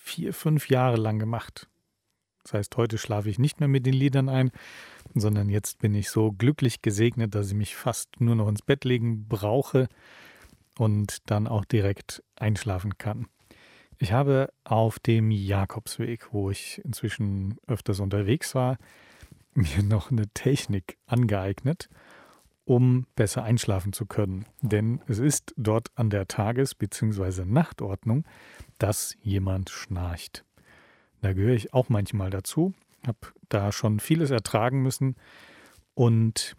vier, 0.02 0.35
fünf 0.35 0.69
Jahre 0.69 0.97
lang 0.97 1.19
gemacht. 1.19 1.69
Das 2.43 2.55
heißt, 2.55 2.76
heute 2.76 2.99
schlafe 2.99 3.28
ich 3.28 3.38
nicht 3.38 3.61
mehr 3.61 3.69
mit 3.69 3.87
den 3.87 3.95
Liedern 3.95 4.28
ein, 4.28 4.52
sondern 5.14 5.49
jetzt 5.49 5.78
bin 5.78 5.95
ich 5.95 6.11
so 6.11 6.33
glücklich 6.33 6.81
gesegnet, 6.81 7.35
dass 7.35 7.49
ich 7.49 7.55
mich 7.55 7.75
fast 7.75 8.21
nur 8.21 8.37
noch 8.37 8.49
ins 8.49 8.62
Bett 8.62 8.85
legen 8.85 9.26
brauche 9.28 9.88
und 10.78 11.30
dann 11.30 11.47
auch 11.47 11.64
direkt 11.64 12.23
einschlafen 12.37 12.99
kann. 12.99 13.26
Ich 13.99 14.12
habe 14.12 14.52
auf 14.64 14.99
dem 14.99 15.30
Jakobsweg, 15.30 16.33
wo 16.33 16.50
ich 16.50 16.83
inzwischen 16.85 17.56
öfters 17.66 18.00
unterwegs 18.00 18.54
war, 18.54 18.76
mir 19.54 19.83
noch 19.83 20.11
eine 20.11 20.28
Technik 20.28 20.99
angeeignet, 21.06 21.88
um 22.66 23.06
besser 23.14 23.42
einschlafen 23.42 23.92
zu 23.92 24.04
können. 24.04 24.45
Denn 24.61 25.00
es 25.06 25.18
ist 25.18 25.54
dort 25.56 25.88
an 25.95 26.11
der 26.11 26.28
Tages- 26.28 26.75
bzw. 26.75 27.45
Nachtordnung, 27.47 28.25
dass 28.78 29.16
jemand 29.23 29.71
schnarcht. 29.71 30.45
Da 31.23 31.33
gehöre 31.33 31.54
ich 31.54 31.73
auch 31.73 31.88
manchmal 31.88 32.28
dazu, 32.28 32.75
habe 33.06 33.18
da 33.49 33.73
schon 33.73 33.99
vieles 34.00 34.30
ertragen 34.30 34.83
müssen 34.83 35.16
und 35.95 36.54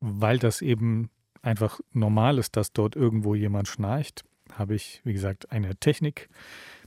weil 0.00 0.38
das 0.38 0.62
eben 0.62 1.10
einfach 1.42 1.80
normal 1.92 2.38
ist, 2.38 2.56
dass 2.56 2.72
dort 2.72 2.96
irgendwo 2.96 3.34
jemand 3.34 3.68
schnarcht, 3.68 4.24
habe 4.52 4.74
ich, 4.74 5.00
wie 5.04 5.12
gesagt, 5.12 5.52
eine 5.52 5.76
Technik 5.76 6.28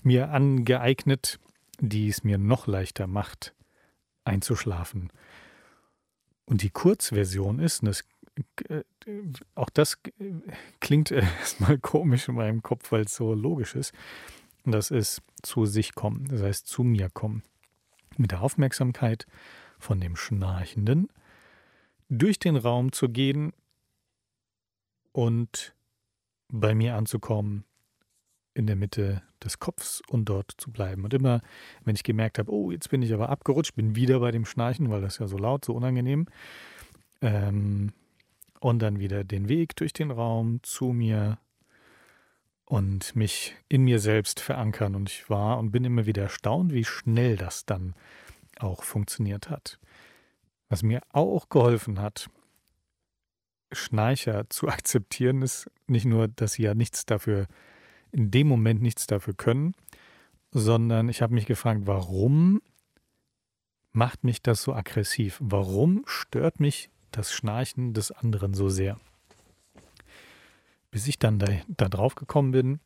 mir 0.01 0.29
angeeignet, 0.29 1.39
die 1.79 2.07
es 2.07 2.23
mir 2.23 2.37
noch 2.37 2.67
leichter 2.67 3.07
macht, 3.07 3.53
einzuschlafen. 4.25 5.11
Und 6.45 6.61
die 6.61 6.69
Kurzversion 6.69 7.59
ist, 7.59 7.81
und 7.81 7.87
das, 7.87 8.03
äh, 8.67 8.83
auch 9.55 9.69
das 9.69 9.99
klingt 10.81 11.11
erstmal 11.11 11.77
komisch 11.79 12.27
in 12.27 12.35
meinem 12.35 12.61
Kopf, 12.61 12.91
weil 12.91 13.01
es 13.01 13.15
so 13.15 13.33
logisch 13.33 13.75
ist, 13.75 13.93
das 14.65 14.91
ist 14.91 15.21
zu 15.41 15.65
sich 15.65 15.93
kommen, 15.93 16.25
das 16.29 16.41
heißt 16.41 16.67
zu 16.67 16.83
mir 16.83 17.09
kommen. 17.09 17.43
Mit 18.17 18.31
der 18.31 18.41
Aufmerksamkeit 18.41 19.25
von 19.79 19.99
dem 19.99 20.15
Schnarchenden 20.15 21.09
durch 22.09 22.39
den 22.39 22.55
Raum 22.55 22.91
zu 22.91 23.09
gehen 23.09 23.53
und 25.13 25.73
bei 26.49 26.75
mir 26.75 26.95
anzukommen, 26.95 27.63
in 28.53 28.67
der 28.67 28.75
Mitte 28.75 29.23
des 29.43 29.59
Kopfs 29.59 30.01
und 30.07 30.25
dort 30.25 30.53
zu 30.57 30.71
bleiben. 30.71 31.03
Und 31.03 31.13
immer, 31.13 31.41
wenn 31.83 31.95
ich 31.95 32.03
gemerkt 32.03 32.37
habe, 32.37 32.51
oh, 32.51 32.71
jetzt 32.71 32.89
bin 32.89 33.01
ich 33.01 33.13
aber 33.13 33.29
abgerutscht, 33.29 33.75
bin 33.75 33.95
wieder 33.95 34.19
bei 34.19 34.31
dem 34.31 34.45
Schnarchen, 34.45 34.89
weil 34.89 35.01
das 35.01 35.17
ja 35.17 35.27
so 35.27 35.37
laut, 35.37 35.65
so 35.65 35.73
unangenehm. 35.73 36.27
Ähm, 37.21 37.93
und 38.59 38.79
dann 38.79 38.99
wieder 38.99 39.23
den 39.23 39.49
Weg 39.49 39.75
durch 39.75 39.91
den 39.91 40.11
Raum 40.11 40.59
zu 40.63 40.93
mir 40.93 41.39
und 42.65 43.15
mich 43.15 43.55
in 43.67 43.83
mir 43.83 43.99
selbst 43.99 44.39
verankern. 44.39 44.95
Und 44.95 45.09
ich 45.09 45.29
war 45.29 45.57
und 45.57 45.71
bin 45.71 45.83
immer 45.83 46.05
wieder 46.05 46.23
erstaunt, 46.23 46.73
wie 46.73 46.85
schnell 46.85 47.35
das 47.35 47.65
dann 47.65 47.95
auch 48.59 48.83
funktioniert 48.83 49.49
hat. 49.49 49.79
Was 50.69 50.83
mir 50.83 51.01
auch 51.11 51.49
geholfen 51.49 51.99
hat, 51.99 52.29
Schnarcher 53.75 54.45
zu 54.49 54.67
akzeptieren, 54.67 55.41
ist 55.41 55.69
nicht 55.87 56.05
nur, 56.05 56.27
dass 56.27 56.53
sie 56.53 56.63
ja 56.63 56.73
nichts 56.73 57.05
dafür, 57.05 57.47
in 58.11 58.31
dem 58.31 58.47
Moment 58.47 58.81
nichts 58.81 59.07
dafür 59.07 59.33
können, 59.33 59.73
sondern 60.51 61.09
ich 61.09 61.21
habe 61.21 61.33
mich 61.33 61.45
gefragt, 61.45 61.81
warum 61.85 62.61
macht 63.91 64.23
mich 64.23 64.41
das 64.41 64.61
so 64.61 64.73
aggressiv? 64.73 65.37
Warum 65.41 66.03
stört 66.05 66.59
mich 66.59 66.89
das 67.11 67.33
Schnarchen 67.33 67.93
des 67.93 68.11
anderen 68.11 68.53
so 68.53 68.69
sehr? 68.69 68.99
Bis 70.91 71.07
ich 71.07 71.17
dann 71.17 71.39
da, 71.39 71.47
da 71.67 71.89
drauf 71.89 72.15
gekommen 72.15 72.51
bin, 72.51 72.79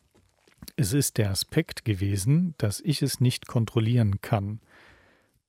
es 0.76 0.94
ist 0.94 1.18
der 1.18 1.32
Aspekt 1.32 1.86
gewesen, 1.86 2.56
dass 2.58 2.80
ich 2.82 3.02
es 3.02 3.20
nicht 3.20 3.48
kontrollieren 3.48 4.22
kann, 4.22 4.60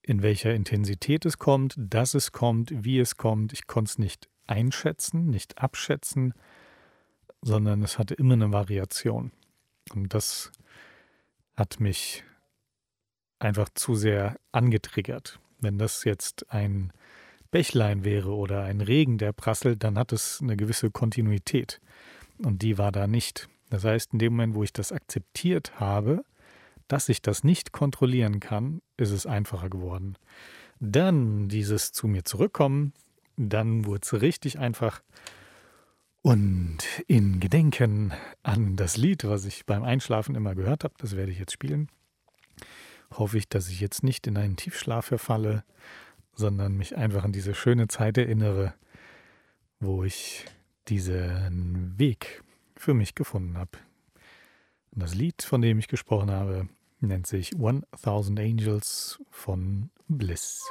in 0.02 0.22
welcher 0.22 0.54
Intensität 0.54 1.24
es 1.24 1.38
kommt, 1.38 1.74
dass 1.76 2.14
es 2.14 2.32
kommt, 2.32 2.72
wie 2.84 2.98
es 2.98 3.16
kommt. 3.16 3.52
Ich 3.52 3.66
konnte 3.66 3.90
es 3.90 3.98
nicht 3.98 4.28
einschätzen, 4.48 5.30
nicht 5.30 5.58
abschätzen, 5.58 6.34
sondern 7.42 7.82
es 7.82 7.98
hatte 7.98 8.14
immer 8.14 8.34
eine 8.34 8.52
Variation. 8.52 9.32
Und 9.94 10.14
das 10.14 10.50
hat 11.56 11.80
mich 11.80 12.24
einfach 13.38 13.68
zu 13.74 13.94
sehr 13.94 14.38
angetriggert. 14.52 15.40
Wenn 15.60 15.78
das 15.78 16.04
jetzt 16.04 16.50
ein 16.50 16.92
Bächlein 17.50 18.04
wäre 18.04 18.34
oder 18.34 18.64
ein 18.64 18.80
Regen, 18.80 19.18
der 19.18 19.32
prasselt, 19.32 19.82
dann 19.82 19.98
hat 19.98 20.12
es 20.12 20.40
eine 20.42 20.56
gewisse 20.56 20.90
Kontinuität. 20.90 21.80
Und 22.38 22.62
die 22.62 22.78
war 22.78 22.92
da 22.92 23.06
nicht. 23.06 23.48
Das 23.70 23.84
heißt, 23.84 24.12
in 24.12 24.18
dem 24.18 24.34
Moment, 24.34 24.54
wo 24.54 24.62
ich 24.62 24.72
das 24.72 24.92
akzeptiert 24.92 25.80
habe, 25.80 26.24
dass 26.86 27.08
ich 27.08 27.20
das 27.22 27.44
nicht 27.44 27.72
kontrollieren 27.72 28.40
kann, 28.40 28.80
ist 28.96 29.10
es 29.10 29.26
einfacher 29.26 29.68
geworden. 29.68 30.16
Dann 30.80 31.48
dieses 31.48 31.92
zu 31.92 32.06
mir 32.06 32.24
zurückkommen, 32.24 32.92
dann 33.38 33.84
wurde 33.84 34.00
es 34.02 34.20
richtig 34.20 34.58
einfach. 34.58 35.02
Und 36.22 36.78
in 37.06 37.40
Gedenken 37.40 38.12
an 38.42 38.76
das 38.76 38.96
Lied, 38.96 39.24
was 39.24 39.44
ich 39.44 39.64
beim 39.64 39.84
Einschlafen 39.84 40.34
immer 40.34 40.54
gehört 40.54 40.84
habe, 40.84 40.94
das 40.98 41.16
werde 41.16 41.32
ich 41.32 41.38
jetzt 41.38 41.52
spielen, 41.52 41.88
hoffe 43.12 43.38
ich, 43.38 43.48
dass 43.48 43.68
ich 43.68 43.80
jetzt 43.80 44.02
nicht 44.02 44.26
in 44.26 44.36
einen 44.36 44.56
Tiefschlaf 44.56 45.06
verfalle, 45.06 45.64
sondern 46.34 46.76
mich 46.76 46.96
einfach 46.96 47.24
an 47.24 47.32
diese 47.32 47.54
schöne 47.54 47.88
Zeit 47.88 48.18
erinnere, 48.18 48.74
wo 49.80 50.04
ich 50.04 50.44
diesen 50.88 51.98
Weg 51.98 52.42
für 52.76 52.94
mich 52.94 53.14
gefunden 53.14 53.56
habe. 53.56 53.78
Das 54.92 55.14
Lied, 55.14 55.42
von 55.42 55.62
dem 55.62 55.78
ich 55.78 55.86
gesprochen 55.86 56.30
habe, 56.30 56.68
nennt 57.00 57.26
sich 57.26 57.52
1000 57.54 58.40
Angels 58.40 59.20
von 59.30 59.90
Bliss. 60.08 60.62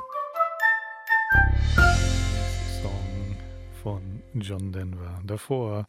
Von 3.88 4.21
John 4.34 4.73
Denver. 4.73 5.21
Davor 5.23 5.88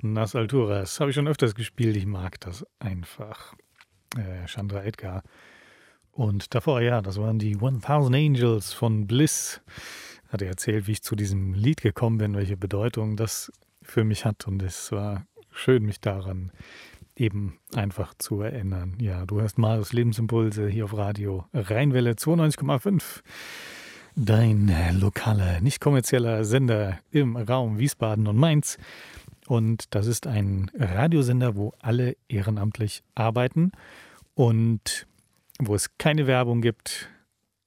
Nas 0.00 0.34
Alturas. 0.34 0.98
Habe 0.98 1.10
ich 1.10 1.14
schon 1.14 1.28
öfters 1.28 1.54
gespielt. 1.54 1.96
Ich 1.96 2.04
mag 2.04 2.40
das 2.40 2.66
einfach. 2.80 3.54
Äh, 4.16 4.48
Chandra 4.48 4.82
Edgar. 4.82 5.22
Und 6.10 6.52
davor, 6.52 6.80
ja, 6.80 7.00
das 7.00 7.18
waren 7.18 7.38
die 7.38 7.54
1000 7.54 8.16
Angels 8.16 8.72
von 8.72 9.06
Bliss. 9.06 9.60
Hat 10.30 10.42
er 10.42 10.48
erzählt, 10.48 10.88
wie 10.88 10.92
ich 10.92 11.02
zu 11.02 11.14
diesem 11.14 11.54
Lied 11.54 11.80
gekommen 11.80 12.18
bin, 12.18 12.34
welche 12.34 12.56
Bedeutung 12.56 13.14
das 13.16 13.52
für 13.82 14.02
mich 14.02 14.24
hat. 14.24 14.48
Und 14.48 14.60
es 14.60 14.90
war 14.90 15.24
schön, 15.52 15.84
mich 15.84 16.00
daran 16.00 16.50
eben 17.14 17.60
einfach 17.72 18.14
zu 18.18 18.40
erinnern. 18.40 18.96
Ja, 19.00 19.26
du 19.26 19.40
hörst 19.40 19.58
Marius 19.58 19.92
Lebensimpulse 19.92 20.66
hier 20.68 20.86
auf 20.86 20.96
Radio 20.96 21.46
Rheinwelle 21.54 22.14
92,5 22.14 23.22
dein 24.14 24.70
lokaler, 24.98 25.60
nicht 25.60 25.80
kommerzieller 25.80 26.44
Sender 26.44 26.98
im 27.10 27.36
Raum 27.36 27.78
Wiesbaden 27.78 28.26
und 28.26 28.36
Mainz. 28.36 28.76
Und 29.46 29.94
das 29.94 30.06
ist 30.06 30.26
ein 30.26 30.70
Radiosender, 30.74 31.56
wo 31.56 31.72
alle 31.80 32.16
ehrenamtlich 32.28 33.02
arbeiten 33.14 33.72
und 34.34 35.06
wo 35.58 35.74
es 35.74 35.96
keine 35.98 36.26
Werbung 36.26 36.62
gibt. 36.62 37.10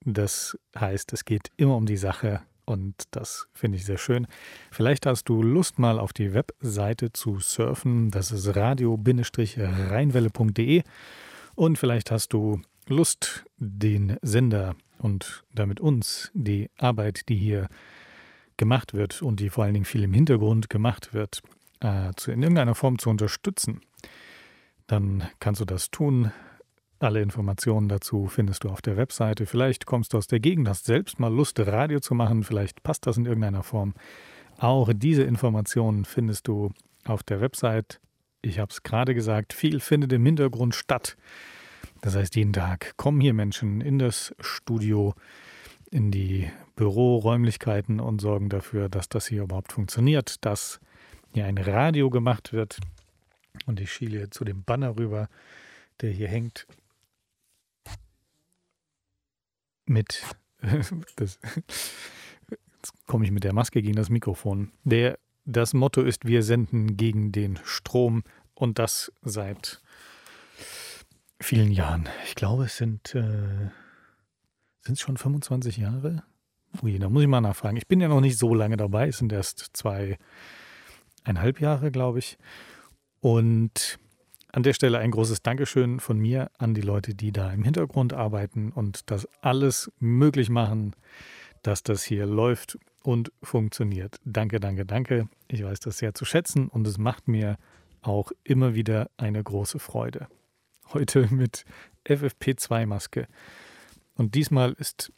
Das 0.02 0.58
heißt, 0.78 1.14
es 1.14 1.24
geht 1.26 1.52
immer 1.58 1.76
um 1.76 1.86
die 1.86 1.98
Sache 1.98 2.42
und 2.66 2.96
das 3.12 3.48
finde 3.54 3.78
ich 3.78 3.86
sehr 3.86 3.98
schön. 3.98 4.28
Vielleicht 4.72 5.06
hast 5.06 5.26
du 5.26 5.44
Lust, 5.44 5.80
mal 5.80 6.00
auf 6.00 6.14
die 6.14 6.34
Webseite 6.34 7.12
zu 7.14 7.40
surfen. 7.40 8.12
Das 8.12 8.32
ist 8.32 8.56
radio-rheinwelle.de 8.56 10.84
und 11.56 11.78
vielleicht 11.78 12.12
hast 12.12 12.32
du 12.34 12.62
Lust, 12.88 13.46
den 13.58 14.18
Sender 14.22 14.76
und 15.00 15.44
damit 15.54 15.80
uns 15.80 16.32
die 16.34 16.70
Arbeit, 16.78 17.30
die 17.30 17.36
hier 17.36 17.68
gemacht 18.58 18.94
wird 18.94 19.22
und 19.22 19.40
die 19.40 19.50
vor 19.50 19.64
allen 19.64 19.74
Dingen 19.74 19.86
viel 19.86 20.04
im 20.04 20.14
Hintergrund 20.14 20.70
gemacht 20.70 21.14
wird, 21.14 21.42
äh, 21.82 22.12
zu, 22.16 22.32
in 22.32 22.42
irgendeiner 22.42 22.76
Form 22.76 23.00
zu 23.00 23.10
unterstützen, 23.10 23.82
dann 24.88 25.24
kannst 25.40 25.62
du 25.62 25.66
das 25.66 25.92
tun. 25.92 26.32
Alle 27.00 27.22
Informationen 27.22 27.90
dazu 27.90 28.28
findest 28.28 28.64
du 28.64 28.70
auf 28.70 28.82
der 28.82 28.98
Webseite. 28.98 29.46
Vielleicht 29.46 29.86
kommst 29.86 30.14
du 30.14 30.18
aus 30.18 30.28
der 30.28 30.40
Gegend, 30.40 30.70
hast 30.70 30.86
selbst 30.86 31.20
mal 31.20 31.34
Lust, 31.34 31.60
Radio 31.60 32.00
zu 32.00 32.16
machen. 32.16 32.44
Vielleicht 32.44 32.84
passt 32.84 33.06
das 33.06 33.18
in 33.18 33.26
irgendeiner 33.26 33.64
Form. 33.64 33.94
Auch 34.58 34.92
diese 34.94 35.24
Informationen 35.24 36.06
findest 36.06 36.48
du 36.48 36.72
auf 37.04 37.24
der 37.24 37.42
Website. 37.42 38.00
Ich 38.42 38.60
habe 38.60 38.72
es 38.72 38.84
gerade 38.84 39.14
gesagt, 39.14 39.54
viel 39.54 39.80
findet 39.80 40.14
im 40.14 40.26
Hintergrund 40.26 40.76
statt. 40.76 41.18
Das 42.02 42.16
heißt, 42.16 42.36
jeden 42.36 42.54
Tag 42.54 42.96
kommen 42.98 43.22
hier 43.22 43.34
Menschen 43.34 43.82
in 43.82 44.00
das 44.00 44.36
Studio, 44.40 45.16
in 45.90 46.12
die 46.12 46.50
Büroräumlichkeiten 46.76 48.00
und 48.00 48.22
sorgen 48.22 48.50
dafür, 48.50 48.90
dass 48.90 49.10
das 49.10 49.28
hier 49.28 49.44
überhaupt 49.44 49.72
funktioniert, 49.72 50.44
dass 50.46 50.80
hier 51.34 51.46
ein 51.46 51.58
Radio 51.58 52.10
gemacht 52.10 52.54
wird. 52.54 52.80
Und 53.66 53.80
ich 53.80 53.92
schiele 53.92 54.30
zu 54.30 54.44
dem 54.44 54.64
Banner 54.64 54.98
rüber, 54.98 55.30
der 56.02 56.12
hier 56.12 56.28
hängt. 56.28 56.68
Mit, 59.86 60.24
das, 61.16 61.40
jetzt 62.50 63.08
komme 63.08 63.26
ich 63.26 63.32
mit 63.32 63.44
der 63.44 63.54
Maske 63.54 63.82
gegen 63.82 63.96
das 63.96 64.10
Mikrofon. 64.10 64.72
Der, 64.84 65.18
das 65.46 65.74
Motto 65.74 66.02
ist, 66.02 66.26
wir 66.26 66.44
senden 66.44 66.98
gegen 66.98 67.32
den 67.32 67.60
Strom 67.64 68.24
und 68.54 68.80
das 68.80 69.12
seit 69.22 69.82
vielen 71.40 71.72
Jahren. 71.72 72.10
Ich 72.26 72.36
glaube, 72.36 72.66
es 72.66 72.78
sind 72.78 73.16
äh, 73.16 73.70
schon 74.96 75.18
25 75.18 75.78
Jahre. 75.78 76.24
Ui, 76.82 77.00
da 77.00 77.10
muss 77.10 77.24
ich 77.24 77.28
mal 77.28 77.42
nachfragen. 77.42 77.78
Ich 77.78 77.88
bin 77.88 78.02
ja 78.02 78.08
noch 78.08 78.22
nicht 78.22 78.38
so 78.38 78.54
lange 78.54 78.78
dabei. 78.78 79.08
Es 79.08 79.18
sind 79.18 79.32
erst 79.32 79.70
zweieinhalb 79.74 80.20
Jahre, 81.60 81.92
glaube 81.92 82.20
ich. 82.20 82.38
Und 83.20 84.00
an 84.52 84.64
der 84.64 84.74
Stelle 84.74 85.00
ein 85.00 85.12
großes 85.12 85.42
Dankeschön 85.42 86.00
von 86.00 86.18
mir 86.18 86.50
an 86.58 86.74
die 86.74 86.82
Leute, 86.82 87.14
die 87.14 87.32
da 87.32 87.52
im 87.52 87.64
Hintergrund 87.64 88.14
arbeiten 88.14 88.72
und 88.72 89.10
das 89.12 89.28
alles 89.42 89.92
möglich 90.00 90.50
machen, 90.50 90.96
dass 91.62 91.84
das 91.84 92.04
hier 92.04 92.26
läuft 92.26 92.78
und 93.04 93.32
funktioniert. 93.44 94.18
Danke, 94.24 94.60
danke, 94.60 94.86
danke. 94.86 95.28
Ich 95.48 95.64
weiß 95.64 95.80
das 95.80 95.98
sehr 95.98 96.14
zu 96.14 96.26
schätzen 96.26 96.68
und 96.68 96.88
es 96.88 96.98
macht 96.98 97.28
mir 97.28 97.58
auch 98.02 98.32
immer 98.44 98.76
wieder 98.76 99.10
eine 99.18 99.44
große 99.44 99.80
Freude. 99.80 100.28
Heute 100.94 101.28
mit 101.34 101.66
FFP2-Maske. 102.06 103.28
Und 104.16 104.36
diesmal 104.36 104.74
ist 104.74 105.12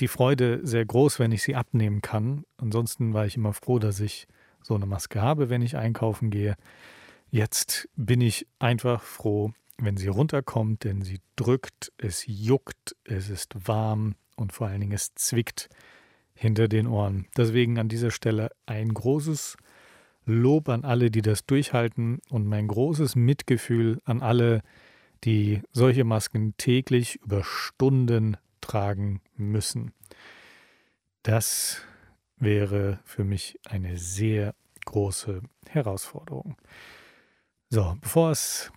die 0.00 0.08
Freude 0.08 0.60
sehr 0.62 0.84
groß, 0.84 1.18
wenn 1.18 1.32
ich 1.32 1.42
sie 1.42 1.54
abnehmen 1.54 2.02
kann. 2.02 2.44
Ansonsten 2.58 3.14
war 3.14 3.26
ich 3.26 3.36
immer 3.36 3.52
froh, 3.52 3.78
dass 3.78 4.00
ich 4.00 4.26
so 4.62 4.74
eine 4.74 4.86
Maske 4.86 5.22
habe, 5.22 5.48
wenn 5.48 5.62
ich 5.62 5.76
einkaufen 5.76 6.30
gehe. 6.30 6.56
Jetzt 7.30 7.88
bin 7.96 8.20
ich 8.20 8.46
einfach 8.58 9.02
froh, 9.02 9.52
wenn 9.78 9.96
sie 9.96 10.08
runterkommt, 10.08 10.84
denn 10.84 11.02
sie 11.02 11.20
drückt, 11.36 11.92
es 11.98 12.24
juckt, 12.26 12.96
es 13.04 13.30
ist 13.30 13.68
warm 13.68 14.14
und 14.36 14.52
vor 14.52 14.66
allen 14.66 14.80
Dingen 14.80 14.92
es 14.92 15.14
zwickt 15.14 15.68
hinter 16.34 16.68
den 16.68 16.86
Ohren. 16.86 17.26
Deswegen 17.36 17.78
an 17.78 17.88
dieser 17.88 18.10
Stelle 18.10 18.50
ein 18.66 18.92
großes 18.92 19.56
Lob 20.26 20.68
an 20.68 20.84
alle, 20.84 21.10
die 21.10 21.22
das 21.22 21.46
durchhalten 21.46 22.20
und 22.28 22.46
mein 22.46 22.68
großes 22.68 23.16
Mitgefühl 23.16 24.00
an 24.04 24.20
alle, 24.20 24.58
die 24.58 24.85
solche 25.72 26.04
Masken 26.04 26.54
täglich 26.56 27.16
über 27.22 27.42
Stunden 27.44 28.36
tragen 28.60 29.20
müssen. 29.36 29.92
Das 31.22 31.82
wäre 32.36 33.00
für 33.04 33.24
mich 33.24 33.58
eine 33.68 33.96
sehr 33.96 34.54
große 34.84 35.42
Herausforderung. 35.68 36.56
So, 37.70 37.96
bevor 38.00 38.30
es 38.30 38.70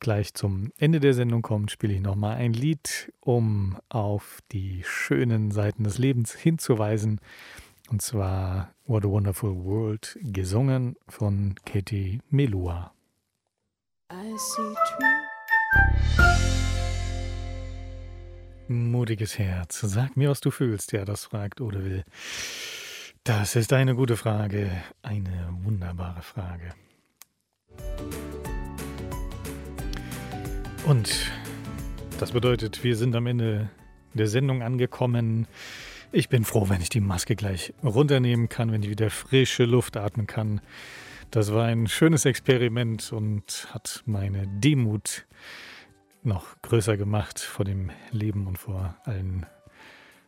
gleich 0.00 0.34
zum 0.34 0.72
Ende 0.76 1.00
der 1.00 1.14
Sendung 1.14 1.42
kommt, 1.42 1.70
spiele 1.70 1.94
ich 1.94 2.00
nochmal 2.00 2.36
ein 2.36 2.52
Lied, 2.52 3.12
um 3.20 3.78
auf 3.88 4.40
die 4.52 4.82
schönen 4.84 5.50
Seiten 5.50 5.84
des 5.84 5.98
Lebens 5.98 6.34
hinzuweisen. 6.34 7.20
Und 7.90 8.02
zwar 8.02 8.74
What 8.86 9.04
a 9.04 9.08
Wonderful 9.08 9.64
World, 9.64 10.18
gesungen 10.20 10.96
von 11.08 11.54
Katie 11.64 12.20
Melua. 12.28 12.92
I 14.10 14.38
see 14.38 14.74
Mutiges 18.68 19.38
Herz, 19.38 19.80
sag 19.80 20.16
mir, 20.16 20.30
was 20.30 20.40
du 20.40 20.50
fühlst. 20.50 20.92
Ja, 20.92 21.04
das 21.04 21.26
fragt 21.26 21.60
oder 21.60 21.84
will. 21.84 22.04
Das 23.22 23.54
ist 23.54 23.70
eine 23.74 23.94
gute 23.94 24.16
Frage, 24.16 24.70
eine 25.02 25.50
wunderbare 25.62 26.22
Frage. 26.22 26.72
Und 30.86 31.30
das 32.18 32.32
bedeutet, 32.32 32.82
wir 32.82 32.96
sind 32.96 33.14
am 33.14 33.26
Ende 33.26 33.68
der 34.14 34.28
Sendung 34.28 34.62
angekommen. 34.62 35.46
Ich 36.12 36.30
bin 36.30 36.46
froh, 36.46 36.70
wenn 36.70 36.80
ich 36.80 36.88
die 36.88 37.00
Maske 37.00 37.36
gleich 37.36 37.74
runternehmen 37.82 38.48
kann, 38.48 38.72
wenn 38.72 38.82
ich 38.82 38.88
wieder 38.88 39.10
frische 39.10 39.66
Luft 39.66 39.98
atmen 39.98 40.26
kann. 40.26 40.62
Das 41.30 41.52
war 41.52 41.66
ein 41.66 41.86
schönes 41.86 42.24
Experiment 42.24 43.12
und 43.12 43.68
hat 43.72 44.02
meine 44.06 44.48
Demut 44.48 45.26
noch 46.22 46.56
größer 46.62 46.96
gemacht 46.96 47.38
vor 47.38 47.66
dem 47.66 47.90
Leben 48.10 48.46
und 48.46 48.56
vor 48.56 48.96
allen 49.04 49.44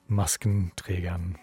Maskenträgern. 0.06 1.38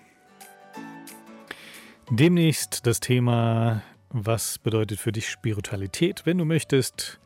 Demnächst 2.10 2.86
das 2.86 3.00
Thema 3.00 3.82
was 4.10 4.60
bedeutet 4.60 5.00
für 5.00 5.12
dich 5.12 5.28
Spiritualität? 5.30 6.22
Wenn 6.26 6.38
du 6.38 6.46
möchtest, 6.46 7.20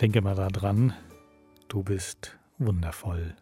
Denke 0.00 0.20
mal 0.20 0.34
daran, 0.34 0.92
du 1.68 1.82
bist 1.82 2.36
wundervoll. 2.58 3.34